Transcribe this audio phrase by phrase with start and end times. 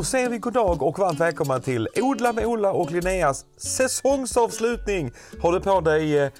[0.00, 5.12] Då säger vi god dag och varmt välkomna till Odla med Ola och Linneas säsongsavslutning.
[5.42, 6.30] Har du på dig eh,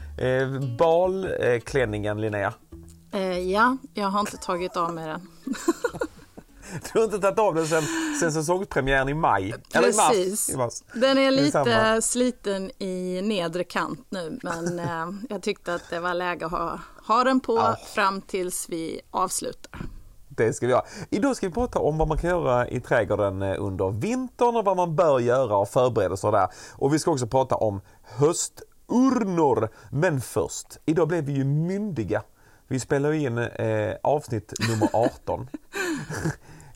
[0.79, 2.55] balklänningen Linnea?
[3.13, 5.29] Eh, ja, jag har inte tagit av mig den.
[6.93, 7.83] Du har inte tagit av den sen,
[8.21, 9.55] sen säsongspremiären i maj?
[9.73, 10.49] Precis.
[10.51, 11.01] I mars, i mars.
[11.01, 16.15] Den är lite sliten i nedre kant nu men eh, jag tyckte att det var
[16.15, 17.75] läge att ha, ha den på oh.
[17.95, 19.81] fram tills vi avslutar.
[20.47, 20.85] Det ska vi göra.
[21.11, 24.65] Idag ska vi prata om vad man kan göra i trädgården eh, under vintern och
[24.65, 26.49] vad man bör göra och förberedelser där.
[26.77, 29.69] Och vi ska också prata om hösturnor.
[29.91, 32.23] Men först, idag blev vi ju myndiga.
[32.69, 34.89] Vi spelar in eh, avsnitt nummer
[35.23, 35.49] 18.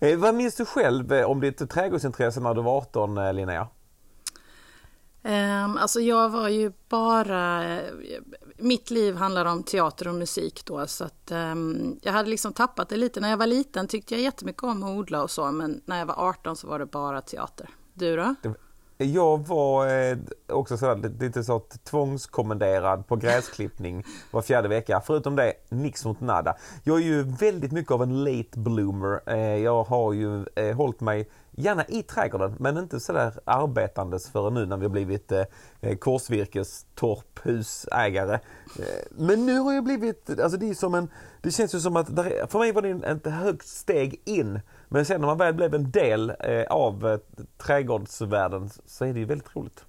[0.00, 3.68] eh, vad minns du själv eh, om ditt trädgårdsintresse när du var 18 eh, Linnea?
[5.26, 7.80] Um, alltså jag var ju bara,
[8.56, 12.88] mitt liv handlar om teater och musik då så att um, jag hade liksom tappat
[12.88, 13.20] det lite.
[13.20, 16.06] När jag var liten tyckte jag jättemycket om att odla och så men när jag
[16.06, 17.68] var 18 så var det bara teater.
[17.94, 18.34] Du då?
[18.96, 20.16] Jag var eh,
[20.48, 25.02] också sådär, lite så tvångskommenderad på gräsklippning var fjärde vecka.
[25.06, 26.56] Förutom det, nix mot nada.
[26.84, 29.20] Jag är ju väldigt mycket av en late bloomer.
[29.26, 34.54] Eh, jag har ju eh, hållit mig gärna i trädgården men inte sådär arbetandes förrän
[34.54, 35.44] nu när vi har blivit eh,
[35.80, 38.34] eh korsvirkes torphusägare.
[38.78, 41.08] Eh, men nu har jag blivit, alltså det är som en,
[41.42, 44.60] det känns ju som att, där, för mig var det en, ett högt steg in.
[44.88, 47.18] Men sen när man väl blev en del eh, av eh,
[47.58, 49.84] trädgårdsvärlden så är det ju väldigt roligt.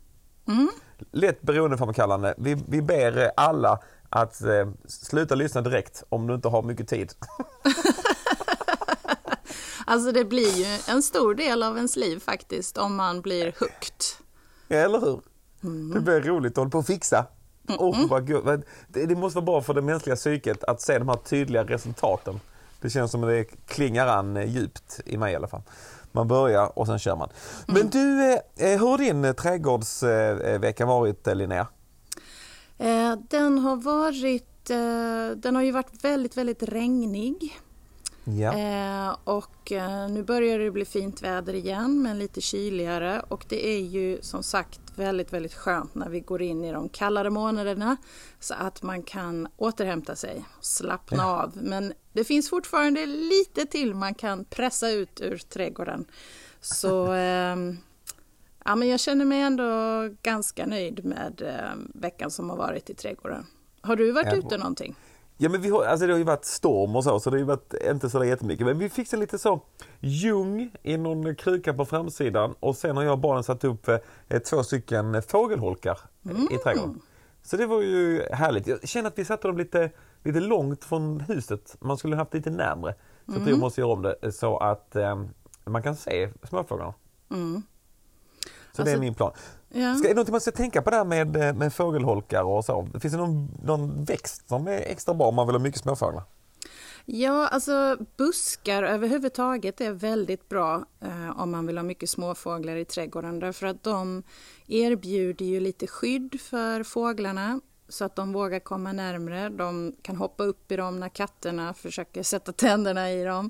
[0.47, 0.69] Mm.
[1.11, 2.33] Lätt beroendeframkallande.
[2.38, 3.79] Vi, vi ber alla
[4.09, 7.13] att eh, sluta lyssna direkt om du inte har mycket tid.
[9.86, 14.02] Alltså det blir ju en stor del av ens liv faktiskt om man blir hooked.
[14.67, 15.22] Ja, eller hur?
[15.64, 15.94] Mm.
[15.94, 17.25] Det blir roligt att hålla på och fixa.
[17.69, 17.81] Mm.
[17.81, 18.63] Oh, vad gud.
[18.88, 22.40] Det, måste vara bra för det mänskliga psyket att se de här tydliga resultaten.
[22.81, 25.62] Det känns som att det klingar an eh, djupt i mig i alla fall.
[26.12, 27.29] Man börjar och sen kör man.
[27.67, 27.90] Men mm.
[27.90, 28.40] du, eh,
[28.79, 31.67] hur har din trädgårdsvecka varit Linnea?
[33.29, 34.66] Den har varit,
[35.41, 37.59] den har ju varit väldigt, väldigt regnig.
[38.25, 38.58] Ja.
[38.58, 43.68] Eh, och eh, nu börjar det bli fint väder igen men lite kyligare och det
[43.68, 47.97] är ju som sagt väldigt väldigt skönt när vi går in i de kallare månaderna
[48.40, 51.44] så att man kan återhämta sig och slappna ja.
[51.44, 51.52] av.
[51.56, 56.06] Men det finns fortfarande lite till man kan pressa ut ur trädgården.
[56.62, 57.56] Så eh,
[58.66, 59.66] ja, men jag känner mig ändå
[60.22, 63.46] ganska nöjd med eh, veckan som har varit i trädgården.
[63.81, 64.35] Har du varit ja.
[64.35, 64.96] ute någonting?
[65.38, 67.40] Ja men vi har, alltså det har ju varit storm och så, så det har
[67.40, 68.66] ju varit inte så jättemycket.
[68.66, 69.62] Men vi fixade lite så
[70.00, 74.40] ljung i någon kruka på framsidan och sen har jag och barnen satt upp eh,
[74.40, 76.47] två stycken fågelholkar mm.
[76.51, 77.01] i trädgården.
[77.44, 78.68] Så det var ju härligt.
[78.68, 79.91] Jag känner att vi satte dem lite,
[80.23, 81.75] lite långt från huset.
[81.79, 82.96] Man skulle haft lite närmre.
[83.25, 83.47] Så mm.
[83.47, 85.25] jag måste göra om det så att eh,
[85.66, 86.94] man kan se småfåglarna.
[87.31, 87.63] Mm.
[88.75, 89.31] Så alltså, det är alltså, min plan.
[89.69, 89.96] Ja.
[89.96, 92.88] Ska, är det något man ska tänka på där med, eh, med fågelholkar och så?
[93.02, 96.24] Finns det någon, någon växt som är extra bra om man vill ha mycket småfåglar?
[97.06, 102.85] Ja, alltså buskar överhuvudtaget är väldigt bra eh, om man vill ha mycket småfåglar i
[102.85, 104.24] trädgården därför att de
[104.68, 107.59] erbjuder ju lite skydd för fåglarna
[107.90, 109.50] så att de vågar komma närmre.
[109.50, 113.50] De kan hoppa upp i dem när katterna försöker sätta tänderna i dem.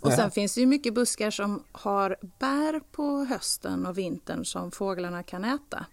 [0.00, 4.70] Och sen finns det ju mycket buskar som har bär på hösten och vintern som
[4.70, 5.86] fåglarna kan äta.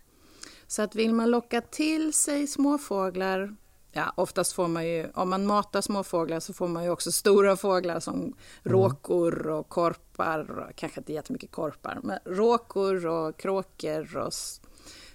[0.68, 3.56] Så att vill man locka till sig småfåglar
[3.96, 7.56] Ja, oftast får man ju, om man matar småfåglar så får man ju också stora
[7.56, 8.34] fåglar som mm.
[8.64, 14.34] råkor och korpar, kanske inte jättemycket korpar, men råkor och kråkor och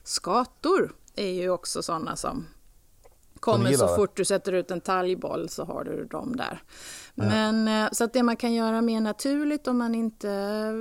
[0.02, 2.46] skator är ju också sådana som
[3.38, 6.62] kommer så fort du sätter ut en talgboll så har du dem där.
[7.14, 7.24] Ja.
[7.24, 10.72] Men eh, så att det man kan göra mer naturligt om man inte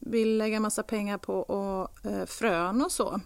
[0.00, 3.20] vill lägga massa pengar på och, eh, frön och så.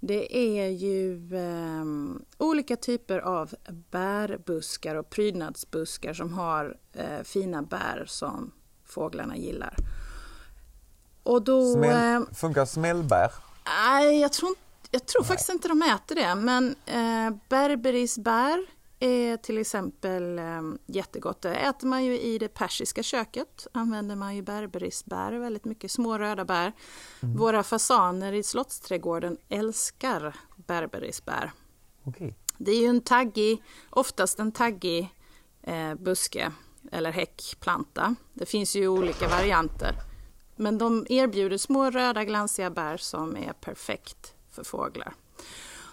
[0.00, 1.84] Det är ju eh,
[2.38, 3.54] olika typer av
[3.90, 8.52] bärbuskar och prydnadsbuskar som har eh, fina bär som
[8.84, 9.74] fåglarna gillar.
[11.22, 13.32] Och då, Smäll, eh, funkar smällbär?
[13.64, 14.60] Nej, jag tror inte
[14.90, 18.66] jag tror faktiskt inte de äter det, men eh, berberisbär
[19.00, 21.42] är till exempel eh, jättegott.
[21.42, 23.66] Det äter man ju i det persiska köket.
[23.72, 26.72] Använder man ju berberisbär väldigt mycket, små röda bär.
[27.22, 27.36] Mm.
[27.36, 31.52] Våra fasaner i Slottsträdgården älskar berberisbär.
[32.04, 32.34] Okay.
[32.58, 35.14] Det är ju en taggig, oftast en taggig
[35.62, 36.52] eh, buske
[36.92, 38.14] eller häckplanta.
[38.34, 39.94] Det finns ju olika varianter.
[40.56, 44.34] Men de erbjuder små röda glansiga bär som är perfekt
[44.64, 45.14] för fåglar.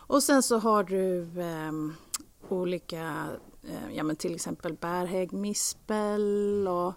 [0.09, 1.71] Och sen så har du eh,
[2.49, 3.25] olika,
[3.63, 6.93] eh, ja men till exempel bärhäggmispel och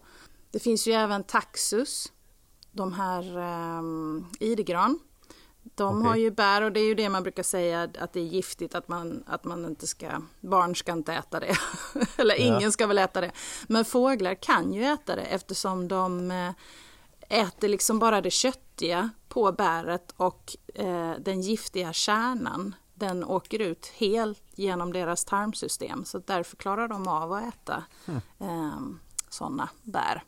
[0.50, 2.12] det finns ju även taxus
[2.72, 3.36] de här
[3.78, 4.98] um, idegran.
[5.74, 6.08] De Okej.
[6.08, 8.74] har ju bär och det är ju det man brukar säga att det är giftigt
[8.74, 10.08] att man, att man inte ska,
[10.40, 11.56] barn ska inte äta det.
[12.16, 12.56] Eller Ja.
[12.58, 13.32] ingen ska väl äta det.
[13.68, 16.50] Men fåglar kan ju äta det eftersom de eh,
[17.28, 23.86] äter liksom bara det köttiga på bäret och eh, den giftiga kärnan den åker ut
[23.86, 26.04] helt genom deras tarmsystem.
[26.04, 27.84] Så därför klarar de av att äta
[28.38, 28.80] eh,
[29.28, 30.22] sådana bär.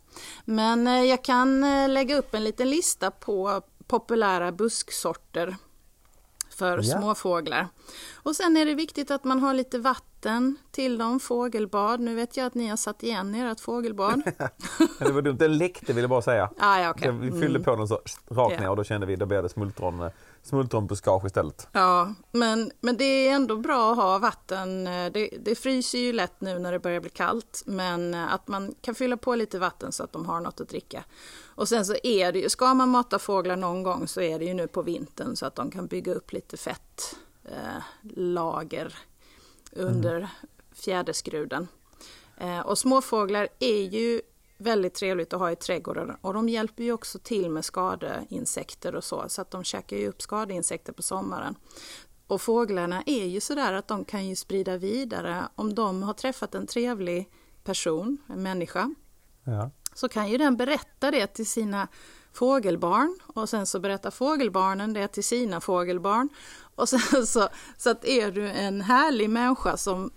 [0.45, 5.57] Men eh, jag kan eh, lägga upp en liten lista på populära busksorter
[6.53, 6.83] för Ja.
[6.99, 7.67] småfåglar.
[8.15, 11.99] Och sen är det viktigt att man har lite vatten till dem, fågelbad.
[11.99, 14.21] Nu vet jag att ni har satt igen ert fågelbad.
[14.99, 16.49] Det var dumt, den läckte vill jag bara säga.
[16.59, 16.93] ah, ja.
[16.99, 17.63] Det- Vi fyllde Mm.
[17.63, 20.07] på den så rakt ner och då kände vi blev det smultron, eh,
[20.43, 21.67] smultronbuskage istället.
[21.71, 24.83] Ja, men, men det är ändå bra att ha vatten.
[24.83, 28.95] Det, det fryser ju lätt nu när det börjar bli kallt, men att man kan
[28.95, 31.03] fylla på lite vatten så att de har något att dricka.
[31.55, 34.45] Och sen så är det ju, ska man mata fåglar någon gång så är det
[34.45, 36.57] ju nu på vintern så att de kan bygga upp lite
[38.03, 38.85] fettlager
[39.71, 40.29] eh, under
[40.73, 41.67] fjäderskruden.
[42.37, 44.21] Eh, och småfåglar är ju
[44.63, 49.03] väldigt trevligt att ha i trädgården och de hjälper ju också till med skadeinsekter och
[49.03, 51.55] så, så att de käkar ju upp skadeinsekter på sommaren.
[52.27, 56.55] Och fåglarna är ju sådär att de kan ju sprida vidare om de har träffat
[56.55, 57.29] en trevlig
[57.63, 58.93] person, en människa,
[59.45, 59.71] Ja.
[59.93, 61.87] så kan ju den berätta det till sina
[62.33, 66.29] fågelbarn och sen så berättar fågelbarnen det till sina fågelbarn.
[66.75, 70.11] Och sen så, så att är du en härlig människa som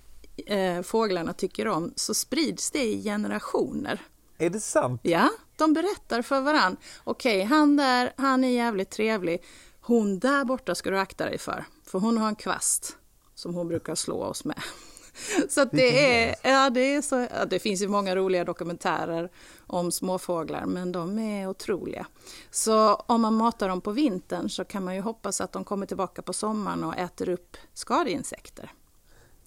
[0.46, 4.00] eh, fåglarna tycker om så sprids det i generationer.
[4.38, 5.00] Är det sant?
[5.04, 6.76] Ja, de berättar för varann.
[7.04, 9.42] Okej, han där, han är jävligt trevlig.
[9.80, 12.96] Hon där borta ska du akta dig för, för hon har en kvast
[13.34, 14.62] som hon brukar slå oss med.
[15.48, 19.30] Så det är, ja det är så, ja, det finns ju många roliga dokumentärer
[19.66, 22.06] om småfåglar, men de är otroliga.
[22.50, 25.86] Så om man matar dem på vintern så kan man ju hoppas att de kommer
[25.86, 28.72] tillbaka på sommaren och äter upp skadeinsekter.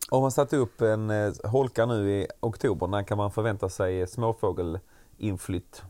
[0.09, 4.07] Om man satte upp en eh, holka nu i oktober, när kan man förvänta sig
[4.07, 5.81] småfågelinflytt?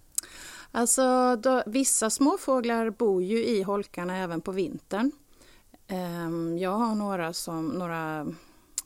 [0.71, 5.12] Alltså, då, vissa småfåglar bor ju i holkarna även på vintern.
[5.88, 8.27] Ehm, jag har några, som, några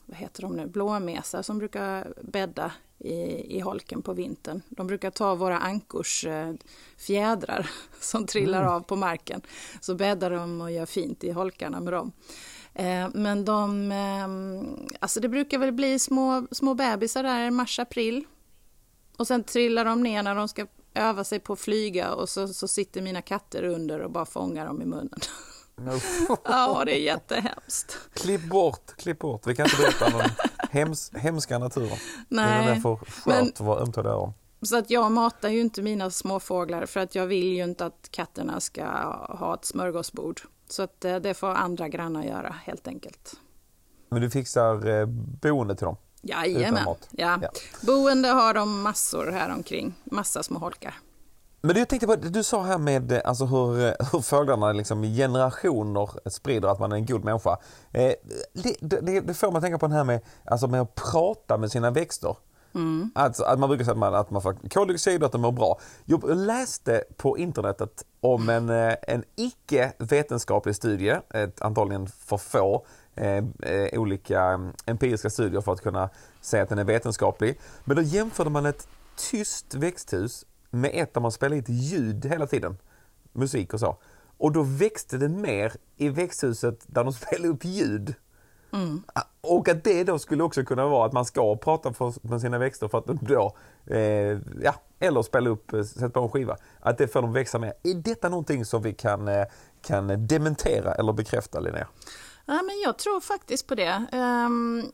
[0.06, 4.62] vad heter de nu, blåmesar som brukar bädda i, i holken på vintern.
[4.70, 6.54] De brukar ta våra ankors eh,
[6.98, 7.70] fjädrar
[8.00, 9.42] som trillar av på marken.
[9.82, 12.12] Så bäddar de och gör fint i holkarna med dem.
[12.76, 18.26] Eh, men de, ehm, alltså det brukar väl bli små, små bebisar där i mars-april.
[19.18, 22.48] Och sen trillar de ner när de ska öva sig på att flyga och så,
[22.48, 25.20] så sitter mina katter under och bara fångar dem i munnen.
[26.44, 27.98] Ja, det är jättehemskt.
[28.14, 29.48] Klipp bort, klipp bort.
[29.48, 30.30] Vi kan inte berätta någon
[30.70, 32.02] hems, hemska naturer.
[32.30, 34.34] Nej, Det är för men- skört vad ömtålig är om.
[34.62, 38.08] Så att jag matar ju inte mina småfåglar för att jag vill ju inte att
[38.12, 38.86] katterna ska
[39.30, 40.42] ha ett smörgåsbord.
[40.70, 43.34] Så att eh, det får andra grannar göra helt enkelt.
[44.10, 45.06] Men du fixar eh,
[45.42, 45.96] boende till dem?
[46.22, 46.96] Jajamän.
[47.12, 47.40] Ja.
[47.42, 47.50] Ja.
[47.82, 49.94] Boende har de massor här omkring.
[50.04, 51.00] Massa små holkar.
[51.62, 53.76] Men du, jag tänkte på, du sa här med eh, alltså hur,
[54.12, 57.58] hur fåglarna liksom i generationer sprider att man är en god människa.
[57.92, 58.14] Eh,
[58.54, 61.72] det, det, det får att tänka på det här med, alltså med att prata med
[61.72, 62.36] sina växter.
[63.16, 65.52] Alltså, att man brukar säga att man, att man får koldioxid och att de mår
[65.52, 65.80] bra.
[66.06, 72.86] Jag läste på internetet om en, eh, en icke vetenskaplig studie, ett, antagligen för få
[73.16, 76.10] eh, eh olika mm, empiriska studier för att kunna
[76.42, 77.60] säga att den är vetenskaplig.
[77.86, 78.88] Men då jämförde man ett
[79.32, 82.78] tyst växthus med ett där man spelar in ljud hela tiden,
[83.34, 83.98] musik och så.
[84.38, 88.16] Och då växte det mer i växthuset där de spelade upp ljud.
[88.74, 89.04] Mm.
[89.42, 92.58] Och att det då skulle också kunna vara att man ska prata för, med sina
[92.58, 96.58] växter för att då, eh, ja, eller spela upp, eh, sätta på en skiva.
[96.80, 97.74] Att det får dem växa mer.
[97.84, 99.46] Är detta någonting som vi kan, eh,
[99.82, 101.88] kan dementera eller bekräfta Linnea?
[102.46, 104.06] Ja, men jag tror faktiskt på det.
[104.14, 104.92] Um...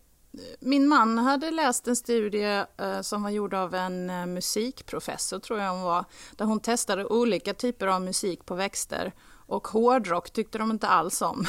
[0.60, 5.72] min man hade läst en studie eh, som var gjord av en musikprofessor, tror jag
[5.72, 6.06] hon var,
[6.38, 9.14] där hon testade olika typer av musik på växter.
[9.50, 11.46] Och hårdrock tyckte de inte alls om.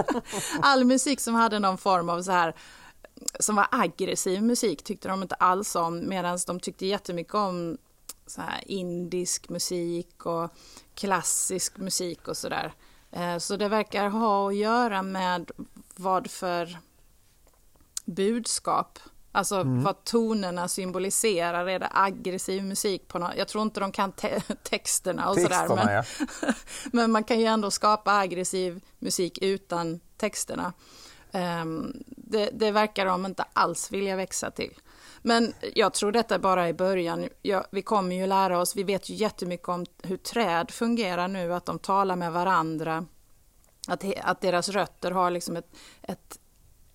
[0.60, 2.54] All musik som hade någon form av så här
[3.40, 7.78] som var aggressiv musik tyckte de inte alls om medan de tyckte jättemycket om
[8.26, 10.50] så här indisk musik och
[10.94, 12.74] klassisk musik och sådär.
[13.10, 15.50] Eh, så det verkar ha att göra med
[15.96, 16.78] vad för
[18.04, 18.98] budskap,
[19.34, 21.66] alltså vad tonerna symboliserar.
[21.66, 23.36] Är det aggressiv musik på något?
[23.36, 25.48] Jag tror inte de kan te- texterna och sådär.
[25.48, 26.04] Texterna Men, ja.
[26.92, 30.72] men man kan ju ändå skapa aggressiv musik utan texterna.
[31.32, 34.74] Ehm, det, det verkar de inte alls vilja växa till.
[35.22, 37.28] Men jag tror detta bara är början.
[37.42, 41.54] Ja, vi kommer ju lära oss, vi vet ju jättemycket om hur träd fungerar nu,
[41.54, 43.06] att de talar med varandra.
[43.88, 46.38] Att, att deras rötter har liksom ett, ett,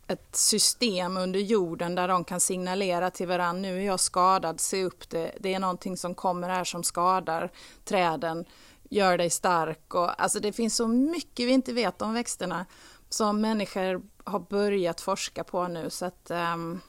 [0.10, 4.84] ett system under jorden där de kan signalera till varandra, nu är jag skadad, se
[4.84, 7.52] upp, det, det är någonting som kommer här som skadar
[7.86, 8.46] träden,
[8.90, 9.94] gör dig stark.
[9.94, 12.66] Och, alltså det finns så mycket vi inte vet om växterna
[13.10, 15.90] som människor har börjat forska på nu.
[15.90, 16.82] Så att um,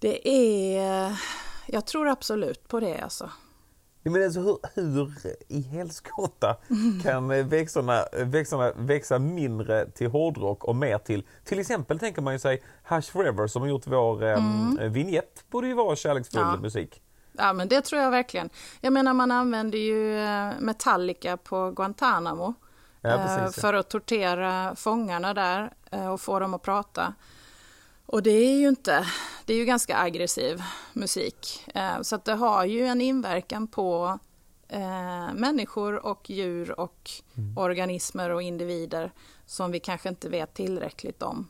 [0.00, 1.16] det är,
[1.66, 3.30] jag tror absolut på det alltså.
[4.10, 5.12] Men alltså hur, hur
[5.48, 6.56] i helskotta
[7.02, 12.38] kan växterna, växterna växa mindre till hårdrock och mer till, till exempel tänker man ju
[12.38, 14.78] sig Hush Forever som har gjort vår mm.
[14.78, 16.56] eh, vignett, borde ju vara kärleksfull ja.
[16.56, 17.02] musik.
[17.32, 18.50] Ja men det tror jag verkligen.
[18.80, 22.54] Jag menar man använder ju eh, Metallica på Guantanamo
[23.00, 27.14] ja, precis, för att tortera fångarna där eh, och få dem att prata.
[28.06, 29.06] Och det är ju inte,
[29.44, 31.64] det är ju ganska aggressiv musik.
[31.74, 34.18] Eh, så att det har ju en inverkan på
[34.68, 37.58] eh, människor och djur och mm.
[37.58, 39.12] organismer och individer
[39.46, 41.48] som vi kanske inte vet tillräckligt om.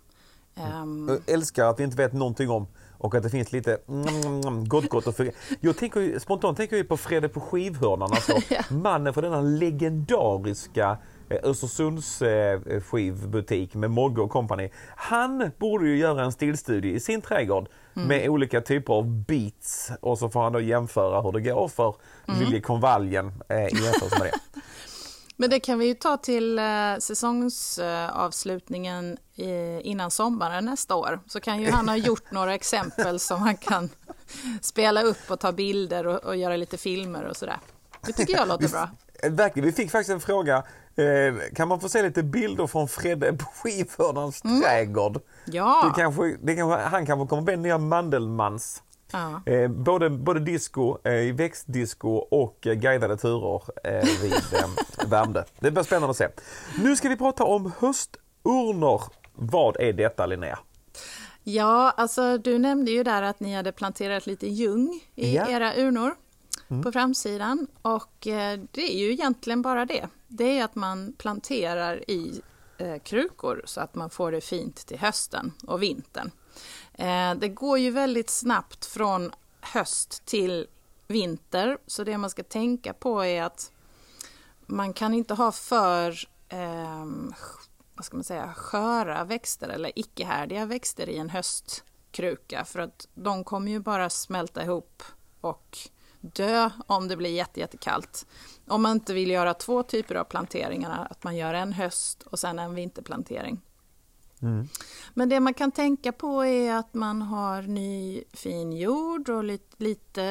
[0.82, 1.08] Um...
[1.08, 2.66] Jag älskar att vi inte vet någonting om
[2.98, 5.14] och att det finns lite mm, gott gott och.
[5.60, 8.32] Jag tänker ju, spontant tänker jag på Fredde på skivhörnan, alltså
[8.74, 14.70] mannen för denna legendariska Östersunds eh, skivbutik med Mogge och company.
[14.96, 18.08] Han borde ju göra en stilstudie i sin trädgård mm.
[18.08, 21.94] med olika typer av beats och så får han då jämföra hur det går för
[22.28, 22.40] mm.
[22.40, 24.60] liljekonvaljen eh, i jämförelse med det.
[25.36, 26.64] Men det kan vi ju ta till eh,
[26.98, 31.20] säsongsavslutningen eh, innan sommaren nästa år.
[31.26, 33.88] Så kan ju han ha gjort några exempel som han kan
[34.60, 37.58] spela upp och ta bilder och, och göra lite filmer och sådär.
[38.06, 38.88] Det tycker jag låter bra.
[39.30, 39.66] Verkligen.
[39.66, 40.64] Vi fick faktiskt en fråga
[40.96, 44.62] Eh, kan man få se lite bilder från Fredde på skivhörnans mm.
[44.62, 45.20] trädgård?
[45.44, 45.84] Ja.
[45.84, 48.82] Det kanske, det kanske, han kanske kommer bli nya Mandelmans.
[49.12, 49.52] Ja.
[49.52, 54.68] Eh, både, både disco, eh, växtdisco och eh, guidade turer eh, vid eh,
[55.08, 55.44] Värmdö.
[55.58, 56.28] Det blir spännande att se.
[56.82, 59.02] Nu ska vi prata om hösturnor.
[59.34, 60.58] Vad är detta Linnea?
[61.42, 65.48] Ja, alltså du nämnde ju där att ni hade planterat lite ljung i ja.
[65.48, 66.14] era urnor
[66.74, 66.82] mm.
[66.82, 70.08] på framsidan och eh, det är ju egentligen bara det.
[70.28, 72.42] Det är att man planterar i
[72.78, 76.30] eh, krukor så att man får det fint till hösten och vintern.
[76.92, 80.66] Eh, det går ju väldigt snabbt från höst till
[81.06, 83.72] vinter så det man ska tänka på är att
[84.66, 87.04] man kan inte ha för eh,
[87.94, 93.44] vad ska man säga, sköra växter eller icke-härdiga växter i en höstkruka för att de
[93.44, 95.02] kommer ju bara smälta ihop
[95.40, 95.78] och
[96.32, 98.26] dö om det blir jätte, jättekallt.
[98.66, 102.38] Om man inte vill göra två typer av planteringar, att man gör en höst och
[102.38, 103.60] sen en vinterplantering.
[104.42, 104.68] Mm.
[105.14, 109.84] Men det man kan tänka på är att man har ny fin jord och lite,
[109.84, 110.22] lite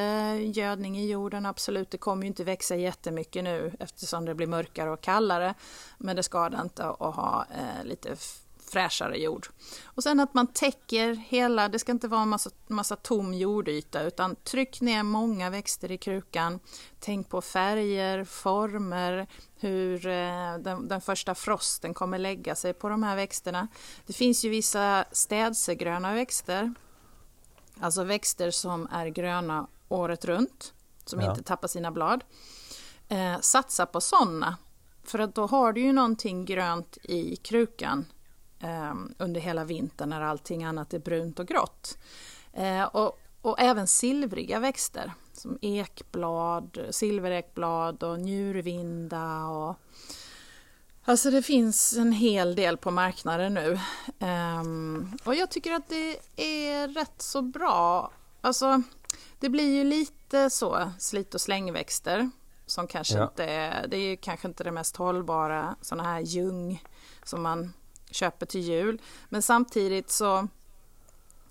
[0.54, 1.46] gödning i jorden.
[1.46, 5.54] Absolut, det kommer ju inte växa jättemycket nu eftersom det blir mörkare och kallare.
[5.98, 8.16] Men det skadar inte att ha eh, lite
[8.74, 9.48] fräschare jord.
[9.84, 14.02] Och sen att man täcker hela, det ska inte vara en massa, massa tom jordyta
[14.02, 16.60] utan tryck ner många växter i krukan.
[17.00, 23.04] Tänk på färger, former, hur eh, den, den, första frosten kommer lägga sig på de
[23.04, 23.68] här växterna.
[24.06, 26.74] Det finns ju vissa städsegröna växter,
[27.80, 30.74] alltså växter som är gröna året runt,
[31.06, 31.30] som ja.
[31.30, 32.24] inte tappar sina blad.
[33.10, 34.58] Eh, satsa på sådana,
[35.04, 38.06] för att då har du ju någonting grönt i krukan
[39.18, 41.98] under hela vintern när allting annat är brunt och grått.
[42.54, 49.76] Eh, och, och även silvriga växter som ekblad, silverekblad och njurvinda och
[51.06, 53.80] Alltså det finns en hel del på marknaden nu.
[54.20, 58.12] Um, och jag tycker att det är rätt så bra.
[58.42, 58.82] Alltså
[59.40, 62.30] det blir ju lite så slit och slängväxter
[62.66, 63.24] som kanske ja.
[63.24, 66.84] inte är, det är kanske inte det mest hållbara sådana här ljung
[67.24, 67.74] som man
[68.14, 69.02] köper till jul.
[69.30, 70.48] Men samtidigt så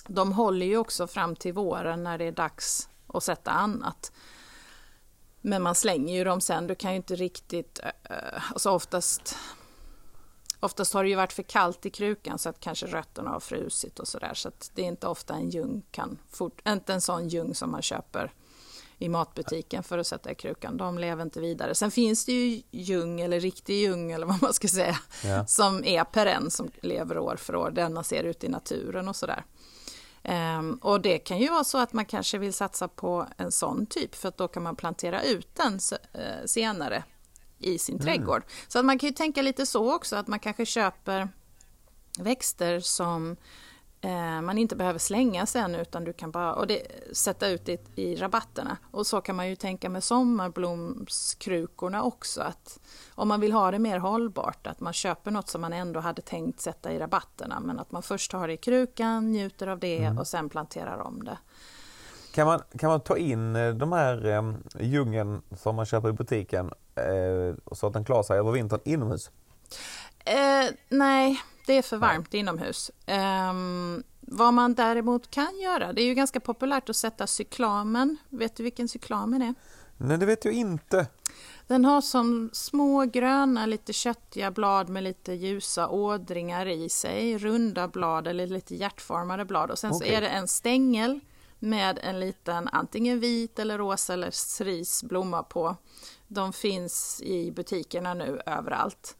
[0.06, 4.12] de håller ju också fram till våren när det är dags att sätta annat.
[5.40, 9.36] Men man slänger ju dem sen, du kan ju inte riktigt, eh, eh, alltså oftast
[10.60, 13.98] Oftast har det ju varit för kallt i krukan så att kanske rötterna har frusit
[13.98, 17.28] och sådär så att det är inte ofta en ljung kan, fort, inte en sån
[17.28, 18.32] ljung som man köper
[19.02, 20.76] i matbutiken för att sätta i krukan.
[20.76, 21.74] De lever inte vidare.
[21.74, 25.46] Sen finns det ju ljung eller riktig ljung eller vad man ska säga ja.
[25.46, 27.70] som är perenn som lever år för år.
[27.70, 29.44] Denna ser ut i naturen och sådär.
[30.58, 33.86] Um, och det kan ju vara så att man kanske vill satsa på en sån
[33.86, 37.04] typ för att då kan man plantera ut den uh, senare
[37.58, 38.06] i sin mm.
[38.06, 38.42] trädgård.
[38.68, 41.28] Så att man kan ju tänka lite så också att man kanske köper
[42.18, 43.36] växter som eh,
[44.42, 46.82] man inte behöver slänga sen utan du kan bara och det,
[47.12, 48.76] sätta ut det i rabatterna.
[48.90, 52.80] Och så kan man ju tänka med sommarblomskrukorna också att
[53.14, 56.22] om man vill ha det mer hållbart att man köper något som man ändå hade
[56.22, 59.98] tänkt sätta i rabatterna men att man först har det i krukan, njuter av det
[60.04, 60.18] mm.
[60.18, 61.38] och sen planterar om det.
[62.34, 66.12] Kan man, kan man ta in eh, de här eh, djungeln som man köper i
[66.12, 69.30] butiken eh, så att den klarar sig över vintern inomhus?
[70.24, 72.40] Eh, nej, det är för varmt nej.
[72.40, 72.90] inomhus.
[73.06, 73.52] Eh,
[74.20, 78.16] vad man däremot kan göra, det är ju ganska populärt att sätta cyklamen.
[78.28, 79.54] Vet du vilken cyklamen är?
[79.96, 81.06] Nej, det vet jag inte.
[81.66, 87.38] Den har som små gröna, lite köttiga blad med lite ljusa ådringar i sig.
[87.38, 89.70] Runda blad eller lite hjärtformade blad.
[89.70, 90.08] Och sen okay.
[90.08, 91.20] så är det en stängel
[91.58, 95.76] med en liten antingen vit eller rosa eller cerise blomma på.
[96.28, 99.16] De finns i butikerna nu överallt.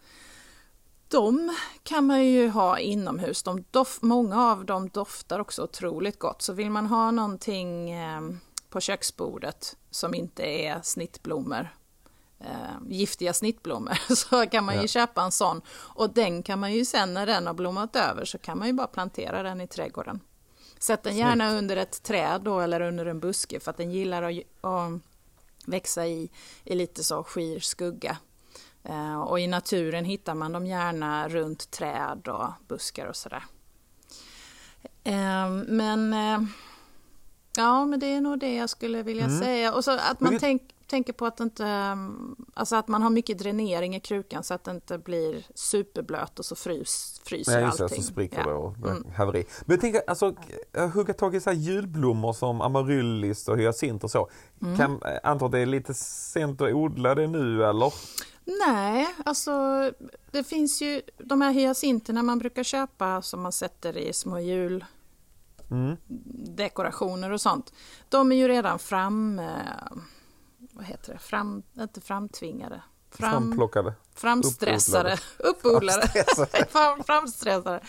[1.12, 3.42] De kan man ju ha inomhus.
[3.42, 6.42] De dof, många av dem doftar också otroligt gott.
[6.42, 8.21] Så vill man ha någonting eh,
[8.71, 11.69] på köksbordet som inte är snittblommor,
[12.40, 14.87] eh, giftiga snittblommor, så kan man ju ja.
[14.87, 15.61] köpa en sån.
[15.71, 18.73] Och den kan man ju sen när den har blommat över så kan man ju
[18.73, 20.21] bara plantera den i trädgården.
[20.78, 21.59] Sätt den gärna Snyggt.
[21.59, 25.00] under ett träd då, eller under en buske för att den gillar att, att
[25.66, 26.31] växa i,
[26.64, 28.16] i lite så skir skugga.
[28.85, 33.45] Eh, och i naturen hittar man dem gärna runt träd och buskar och sådär.
[35.05, 36.49] Eh, men eh,
[37.57, 39.41] ja, men det är nog det jag skulle vilja mm.
[39.41, 39.75] säga.
[39.75, 41.97] Och så att man tänk, tänker på att, inte,
[42.55, 46.45] alltså att man har mycket dränering i krukan så att det inte blir superblöt och
[46.45, 47.89] så frys, fryser ja, allting.
[47.89, 48.47] Så spricker ja.
[48.47, 49.05] det och mm.
[49.17, 49.45] haveri.
[49.65, 50.35] Men tänker, alltså,
[50.95, 54.31] hugga tag i så julblommor som amaryllis och hyacint och så.
[54.62, 54.77] Mm.
[54.77, 57.93] Kan, antar att det är lite sent att odla det nu eller?
[58.45, 59.53] Nej, alltså
[60.31, 64.85] det finns ju de här hyacinterna man brukar köpa som man sätter i små jul
[65.71, 65.97] mm.
[66.57, 67.73] dekorationer och sånt.
[68.09, 69.40] De är ju redan fram
[70.59, 72.83] vad heter det, fram, inte framtvingade.
[73.11, 73.95] Fram, Framplockade.
[74.14, 75.19] Framstressade.
[75.38, 76.09] Uppodlade.
[76.09, 77.03] Framstressade.
[77.07, 77.81] framstressade.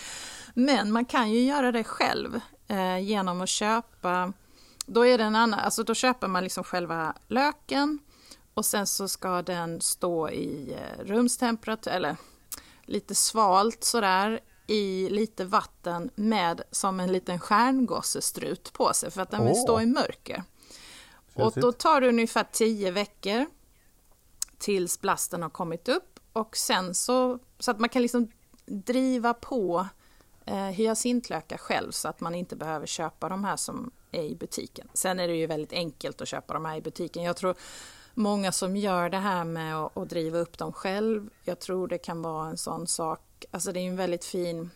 [0.54, 4.34] Men man kan ju göra det själv eh, genom att köpa,
[4.86, 8.00] då är det en annan, alltså då köper man liksom själva löken
[8.54, 12.18] och sen så ska den stå i eh, rumstemperatur, eller
[12.86, 19.32] lite svalt sådär, i lite vatten med som en liten stjärngossestrut på sig för att
[19.32, 20.44] den vill stå i mörker.
[21.34, 23.46] Och då tar det ungefär 10 veckor
[24.58, 28.32] tills blasten har kommit upp och sen så, så att man kan liksom
[28.66, 29.88] driva på
[30.46, 34.88] eh, hyacintlökar själv så att man inte behöver köpa de här som är i butiken.
[34.94, 37.24] Sen är det ju väldigt enkelt att köpa de här i butiken.
[37.24, 37.56] Jag tror
[38.14, 41.98] många som gör det här med att, att driva upp dem själv, jag tror det
[41.98, 44.70] kan vara en sån sak, alltså det är en väldigt fin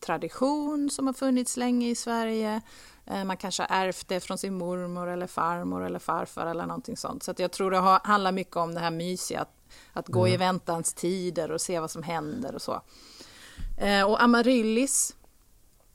[0.00, 2.60] tradition som har funnits länge i Sverige.
[3.06, 6.96] Eh, man kanske har ärvt det från sin mormor eller farmor eller farfar eller någonting
[6.96, 7.22] sånt.
[7.22, 9.54] Så jag tror det handlar mycket om det här mysiga, att,
[9.92, 10.34] att gå mm.
[10.34, 12.82] i väntans tider och se vad som händer och så.
[13.78, 15.16] Eh, och amaryllis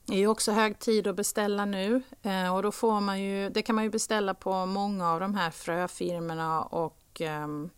[0.06, 3.50] det är ju också hög tid att beställa nu eh, och då får man ju,
[3.50, 7.70] det kan man ju beställa på många av de här fröfirmorna och um,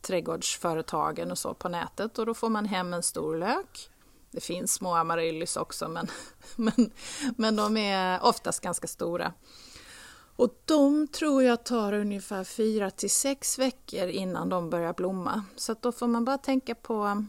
[0.00, 3.90] trädgårdsföretagen och så på nätet och då får man hem en stor lök
[4.30, 6.06] det finns små amaryllis också men,
[6.56, 6.90] men,
[7.36, 9.32] men de är oftast ganska stora.
[10.36, 15.44] Och de tror jag tar ungefär fyra till sex veckor innan de börjar blomma.
[15.56, 17.24] Så då får man bara tänka på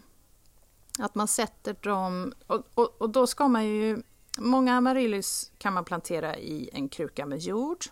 [0.99, 2.33] att man sätter dem...
[2.47, 4.01] Och, och, och då ska man ju...
[4.39, 7.85] Många amaryllis kan man plantera i en kruka med jord.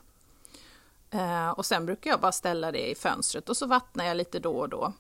[1.09, 4.39] Eh, och sen brukar jag bara ställa det i fönstret och så vattnar jag lite
[4.39, 4.93] då och då.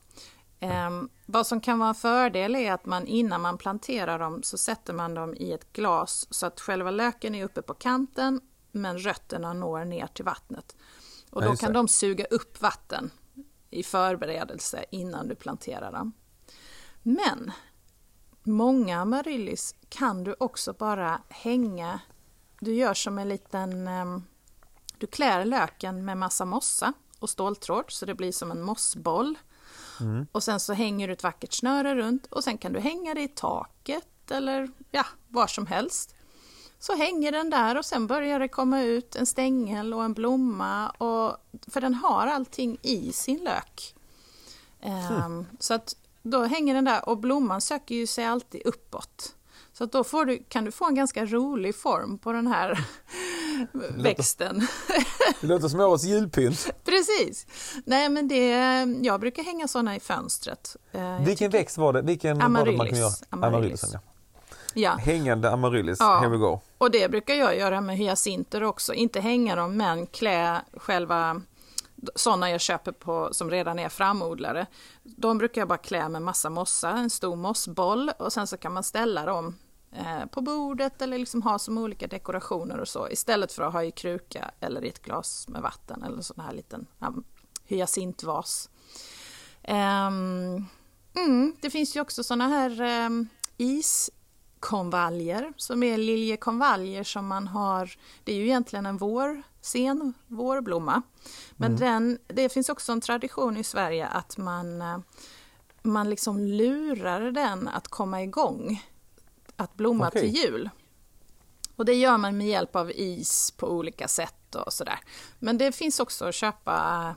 [0.59, 0.89] Eh,
[1.25, 4.93] vad som kan vara en fördel är att man innan man planterar dem så sätter
[4.93, 9.53] man dem i ett glas så att själva löken är uppe på kanten men rötterna
[9.53, 10.75] når ner till vattnet.
[11.29, 13.11] Och då kan de suga upp vatten
[13.69, 16.13] i förberedelse innan du planterar dem.
[17.03, 17.51] Men
[18.47, 21.99] många amaryllis kan du också bara hänga.
[22.59, 23.87] Du gör som en liten...
[23.87, 24.23] Ehm,
[24.97, 29.37] du klär löken med massa mossa och ståltråd så det blir som en mossboll.
[29.99, 30.27] Mm.
[30.31, 33.21] Och sen så hänger du ett vackert snöre runt och sen kan du hänga det
[33.21, 36.15] i taket eller ja, var som helst.
[36.79, 40.89] Så hänger den där och sen börjar det komma ut en stängel och en blomma.
[40.89, 43.95] Och, för den har allting i sin lök.
[44.81, 45.23] Mm.
[45.25, 45.95] Um, så att
[46.29, 49.33] då hänger den där och blomman söker ju sig alltid uppåt.
[49.73, 52.85] Så då får du, kan du få en ganska rolig form på den här
[53.95, 54.67] växten.
[55.41, 56.69] Det låter som årets julpynt.
[56.85, 57.47] Precis.
[57.85, 58.49] Nej, men det,
[59.01, 60.75] jag brukar hänga sådana i fönstret.
[60.91, 62.01] Eh, vilken växt var det?
[62.01, 62.77] Vilken amaryllis.
[62.79, 63.11] Var det man göra?
[63.29, 63.83] Amaryllis.
[63.83, 64.03] amaryllis.
[64.73, 64.91] Ja.
[64.95, 66.19] Hängande amaryllis, Ja.
[66.19, 66.59] here we go.
[66.77, 68.93] Och det brukar jag göra med hyacinter också.
[68.93, 71.41] Inte hänga dem men klä själva
[72.15, 74.65] sådana jag köper på som redan är framodlade.
[75.03, 78.73] De brukar jag bara klä med massa mossa, en stor mossboll och sen så kan
[78.73, 79.55] man ställa dem
[79.91, 83.83] eh, på bordet eller liksom ha som olika dekorationer och så istället för att ha
[83.83, 87.13] i kruka eller i ett glas med vatten eller sån här liten ja,
[87.65, 88.69] hyacintvas.
[89.67, 90.65] Um,
[91.13, 93.27] mm, det finns ju också såna här um,
[94.67, 97.91] iskonvaljer som är liljekonvaljer som man har,
[98.23, 101.01] det är ju egentligen en vår, sen vårblomma.
[101.51, 104.99] Men den, det finns också en tradition i Sverige att man, eh,
[105.81, 108.83] man liksom lurar den att komma igång,
[109.55, 110.21] att blomma Okej.
[110.21, 110.69] till jul.
[111.75, 114.99] Och det gör man med hjälp av is på olika sätt och sådär.
[115.39, 117.15] Men det finns också att köpa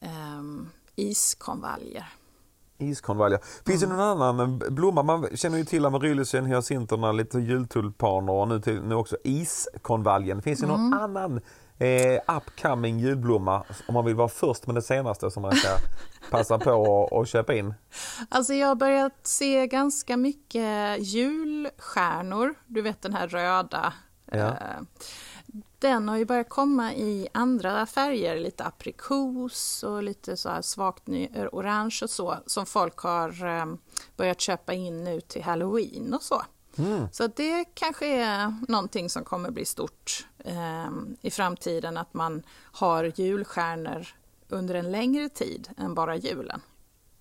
[0.00, 2.21] um, iskonvaljer.
[2.88, 3.40] Iskonvaljer.
[3.66, 5.02] Finns det någon annan blomma?
[5.02, 10.42] Man känner ju till amaryllis, hyacinterna, lite jultulpaner och nu, till, nu också iskonvaljen.
[10.42, 11.40] Finns det någon annan
[11.78, 15.68] eh, upcoming julblomma om man vill vara först med det senaste som man ska
[16.30, 17.74] passa på att köpa in?
[18.28, 22.54] Alltså jag har börjat se ganska mycket julstjärnor.
[22.66, 23.92] Du vet den här röda.
[24.30, 24.46] Ja.
[24.46, 24.80] Eh,
[25.82, 31.02] Den har ju börjat komma i andra färger, lite aprikos och lite så här svagt
[31.52, 33.66] orange och så, som folk har eh,
[34.16, 36.42] börjat köpa in nu till halloween och så.
[37.12, 40.90] Så att det kanske är någonting som kommer bli stort eh,
[41.20, 42.42] i framtiden, att man
[42.72, 44.06] har julstjärnor
[44.48, 46.60] under en längre tid än bara julen.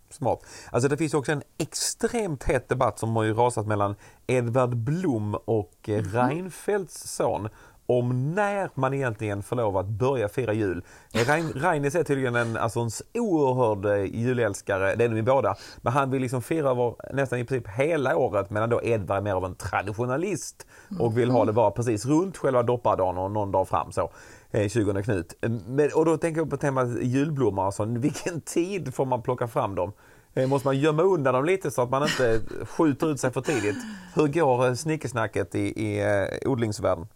[0.10, 0.46] Smart.
[0.72, 3.96] Alltså det finns också en extremt het debatt som har ju rasat mellan
[4.28, 7.50] Edvard Blom och eh, Reinfeldts son
[8.00, 10.84] om när man egentligen får lov att börja fira jul.
[11.12, 15.94] Reines Reinis är tydligen en, alltså en oerhörd eh, julälskare, det är de båda, men
[15.94, 19.34] han vill liksom fira över nästan i princip hela året medan då Edvard är mer
[19.34, 20.68] av en traditionalist
[21.00, 24.12] och vill ha det bara precis runt själva doppardagen och någon dag fram så.
[24.52, 25.36] Eh, 20 Knut.
[25.42, 29.48] Mm, men, och då tänker jag på temat julblommor, alltså, vilken tid får man plocka
[29.48, 29.94] fram dem?
[30.34, 33.42] Eh, måste man gömma undan dem lite så att man inte skjuter ut sig för
[33.42, 33.78] tidigt?
[34.16, 36.04] Hur går snickesnacket i, i
[36.46, 37.08] odlingsvärlden?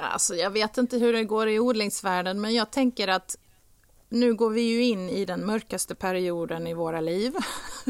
[0.00, 3.36] Alltså, jag vet inte hur det går i odlingsvärlden, men jag tänker att
[4.08, 7.34] nu går vi ju in i den mörkaste perioden i våra liv.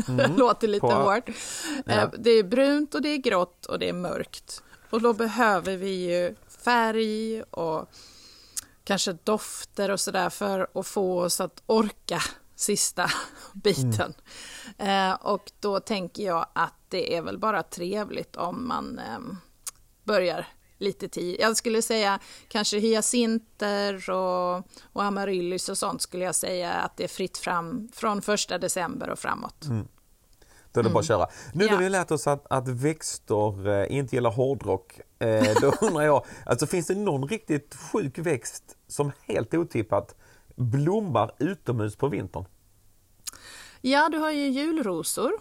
[0.07, 1.29] det låter lite På- hårt.
[1.87, 1.93] Ja.
[1.93, 4.63] Eh, Det är brunt och det är grått och det är mörkt.
[4.91, 7.91] Och då behöver vi ju färg och
[8.85, 12.23] kanske dofter och sådär för att få oss att orka
[12.55, 13.11] sista
[13.53, 14.15] biten.
[14.79, 19.37] Eh, och då tänker jag att det är väl bara trevligt om man ehm,
[20.05, 20.47] börjar
[20.79, 21.37] lite tid.
[21.41, 24.57] Jag skulle säga kanske hyacinter och,
[24.93, 29.11] och amaryllis och sånt skulle jag säga att det är fritt fram från första december
[29.11, 29.67] och framåt.
[30.73, 31.27] Då är det bara att köra.
[31.55, 31.79] Nu när Ja.
[31.79, 36.67] vi lärt oss att, att växter eh, inte gillar hårdrock, eh, då undrar jag, alltså
[36.67, 40.15] finns det någon riktigt sjuk växt som helt otippat
[40.57, 42.45] blommar utomhus på vintern?
[43.81, 45.33] Ja, du har ju julrosor.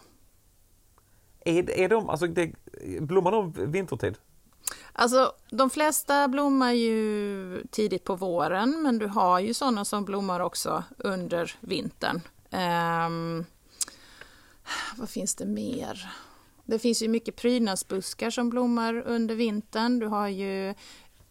[1.45, 2.51] Är, är de, alltså det,
[3.01, 4.17] blommar de vintertid?
[4.99, 10.39] Alltså, de flesta blommar ju tidigt på våren, men du har ju sådana som blommar
[10.39, 12.21] också under vintern.
[12.51, 13.45] Ehm,
[14.95, 16.11] vad finns det mer?
[16.65, 19.99] Det finns ju mycket prydnadsbuskar som blommar under vintern.
[19.99, 20.73] Du har ju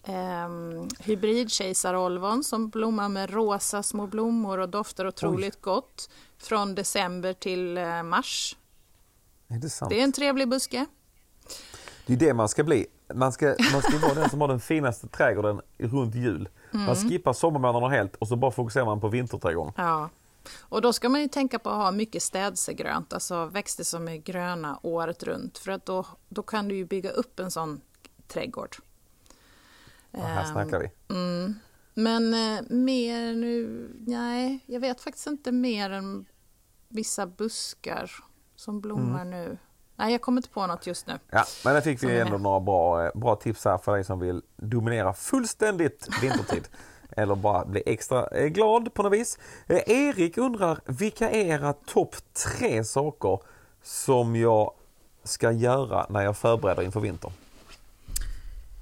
[0.08, 7.78] um, hybridkejsarolvon som blommar med rosa små blommor och doftar otroligt gott från december till
[7.78, 8.56] eh, mars.
[9.48, 9.88] Är det?
[9.88, 10.86] Det är en trevlig buske.
[12.06, 12.86] Det är det man ska bli.
[13.14, 16.48] Man ska, man ska vara den som har den finaste trädgården runt jul.
[16.70, 19.72] Man skippar sommarmånaderna helt och så bara fokuserar man på vinterträdgården.
[19.76, 20.10] Ja,
[20.60, 24.16] och då ska man ju tänka på att ha mycket städsegrönt, alltså växter som är
[24.16, 27.80] gröna året runt, för att då, då kan du ju bygga upp en sån
[28.28, 28.76] trädgård.
[30.10, 30.90] Och här Ehm, snackar vi.
[31.94, 36.26] Men eh, mer nu, nej, jag vet faktiskt inte mer än
[36.88, 38.10] vissa buskar
[38.56, 39.58] som blommar nu.
[39.96, 41.18] Nej, jag kommer inte på något just nu.
[41.30, 44.20] Ja, men där fick vi ändå några bra, eh, bra tips här för dig som
[44.20, 46.68] vill dominera fullständigt vintertid.
[47.16, 49.38] Eller bara bli extra eh, glad på något vis.
[49.66, 53.40] Eh, Erik undrar, vilka är era topp tre saker
[53.82, 54.72] som jag
[55.24, 57.32] ska göra när jag förbereder inför vintern?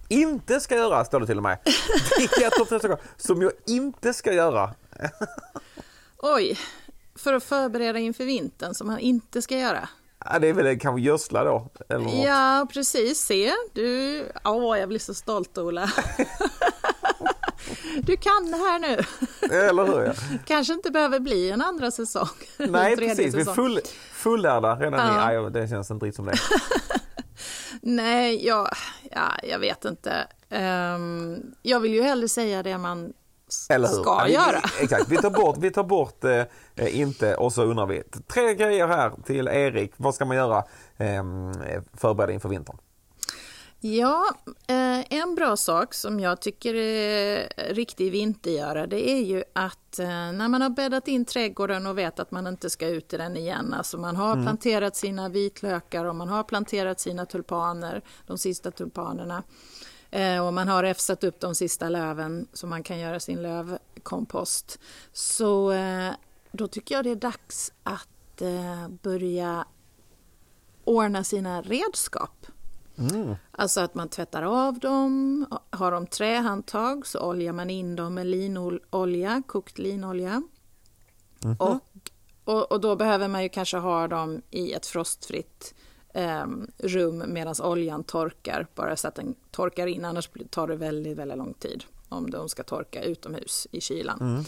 [0.09, 1.59] Inte ska göra, står det till och med.
[2.19, 4.75] Vilka topp tre saker som jag inte ska göra?
[6.19, 6.59] Oj,
[7.15, 9.89] för att förbereda inför vintern som man inte ska göra.
[10.25, 11.71] Ja, det är väl kanske gödsla då?
[11.89, 12.25] Eller.
[12.27, 13.19] Ja, precis.
[13.21, 14.23] Se, du...
[14.45, 15.91] Åh, jag blir så stolt, Ola.
[18.03, 18.99] Du kan det här nu.
[19.57, 20.05] Eller hur?
[20.05, 20.13] Ja.
[20.47, 22.29] Kanske inte behöver bli en andra säsong.
[22.59, 23.81] Nej precis, vi är full,
[24.13, 25.33] fullärda redan Ja.
[25.33, 25.41] i...
[25.41, 26.35] Nej, det känns inte riktigt som det.
[27.83, 28.69] Nej, jag,
[29.11, 30.27] ja, jag vet inte.
[30.51, 33.13] Um, jag vill ju hellre säga det man
[33.69, 33.95] Eller hur?
[34.03, 34.61] ska Ja, vi, göra.
[34.81, 38.03] Exakt, vi tar bort, vi tar bort eh, inte och så undrar vi.
[38.33, 39.93] Tre grejer här till Erik.
[39.97, 40.59] Vad ska man göra
[40.97, 41.25] eh,
[41.97, 42.77] förbereda inför vintern?
[43.81, 44.25] Ja,
[44.67, 50.07] eh, en bra sak som jag tycker är riktig vintergöra det är ju att eh,
[50.09, 53.37] när man har bäddat in trädgården och vet att man inte ska ut i den
[53.37, 54.45] igen, alltså man har Mm.
[54.45, 59.43] planterat sina vitlökar och man har planterat sina tulpaner, de sista tulpanerna,
[60.47, 64.79] och man har räfsat upp de sista löven så man kan göra sin lövkompost.
[65.13, 66.13] Så eh,
[66.53, 69.65] då tycker jag det är dags att eh, börja
[70.85, 72.47] ordna sina redskap.
[72.99, 73.35] Mm.
[73.51, 78.27] Alltså att man tvättar av dem, har de trähandtag så oljar man in dem med
[78.27, 80.43] linolja, kokt linolja.
[81.59, 81.81] Och,
[82.45, 85.75] och, och då behöver man ju kanske ha dem i ett frostfritt
[86.15, 86.47] eh,
[86.79, 91.39] rum medan oljan torkar, bara så att den torkar in, annars tar det väldigt, väldigt
[91.39, 94.45] lång tid om de ska torka utomhus i kylan.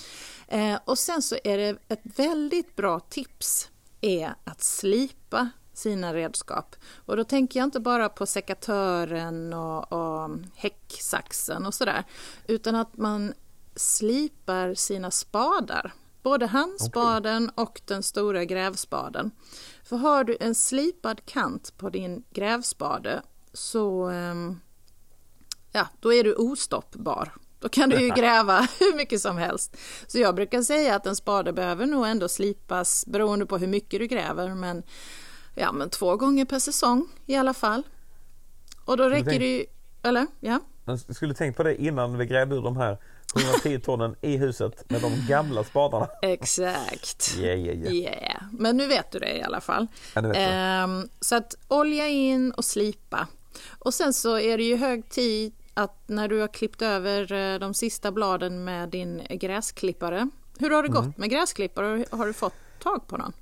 [0.48, 3.68] Eh, och sen så är det ett väldigt bra tips
[4.00, 6.76] är att slipa sina redskap.
[6.94, 12.04] Och då tänker jag inte bara på sekatören och, och häcksaxen och sådär,
[12.46, 13.34] utan att man
[13.76, 15.92] slipar sina spadar.
[16.26, 19.30] Både handspaden och den stora grävspaden.
[19.84, 24.60] För har du en slipad kant på din grävspade så ehm,
[25.72, 27.32] ja, då är du ostoppbar.
[27.58, 29.76] Då kan du ju gräva hur mycket som helst.
[30.06, 34.00] Så jag brukar säga att en spade behöver nog ändå slipas beroende på hur mycket
[34.00, 34.82] du gräver, men,
[35.54, 37.82] ja, men två gånger per säsong i alla fall.
[38.84, 39.66] Och då räcker det ju...
[40.02, 40.26] Eller?
[40.40, 40.60] Ja.
[40.84, 42.98] Jag skulle tänkt på det innan vi grävde ur de här
[43.36, 46.08] 110 tonnen i huset med de gamla spadarna.
[46.22, 47.34] Exakt.
[47.38, 47.94] Yeah, yeah, yeah.
[47.94, 48.42] Yeah.
[48.52, 49.86] Men nu vet du det i alla fall.
[50.14, 50.34] Ja.
[50.34, 53.26] Ehm, så att olja in och slipa.
[53.78, 57.58] Och sen så är det ju hög tid att när du har klippt över eh,
[57.58, 60.28] de sista bladen med din gräsklippare.
[60.58, 61.02] Hur har det Mm.
[61.04, 62.04] gått med gräsklippare?
[62.10, 63.32] Har du fått tag på någon?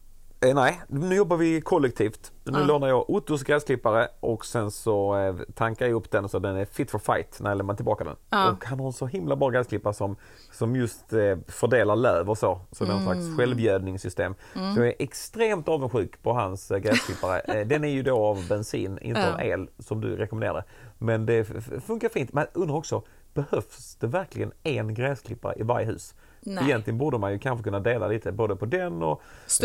[0.45, 2.33] Eh, nej, nu jobbar vi kollektivt.
[2.45, 2.65] Nu Ja.
[2.65, 6.65] lånar jag Ottos gräsklippare och sen så eh, tankar jag upp den så den är
[6.65, 8.17] fit for fight när jag lämnar tillbaka den.
[8.31, 8.51] Ja.
[8.51, 10.17] Och han har en så himla bra gräsklippare som,
[10.53, 12.61] som just eh, fördelar löv och så.
[12.73, 13.15] Så det är en Mm.
[13.15, 14.35] slags självgödningssystem.
[14.53, 17.41] Så jag är extremt avundsjuk på hans eh, gräsklippare.
[17.41, 20.65] Eh, den är ju då av bensin, inte av el som du rekommenderade.
[20.99, 21.45] Men det
[21.87, 22.33] funkar fint.
[22.33, 23.03] Men undrar också,
[23.35, 26.15] behövs det verkligen en gräsklippare i varje hus?
[26.41, 26.65] Nej.
[26.65, 29.23] Egentligen borde man ju kanske kunna dela lite både på den och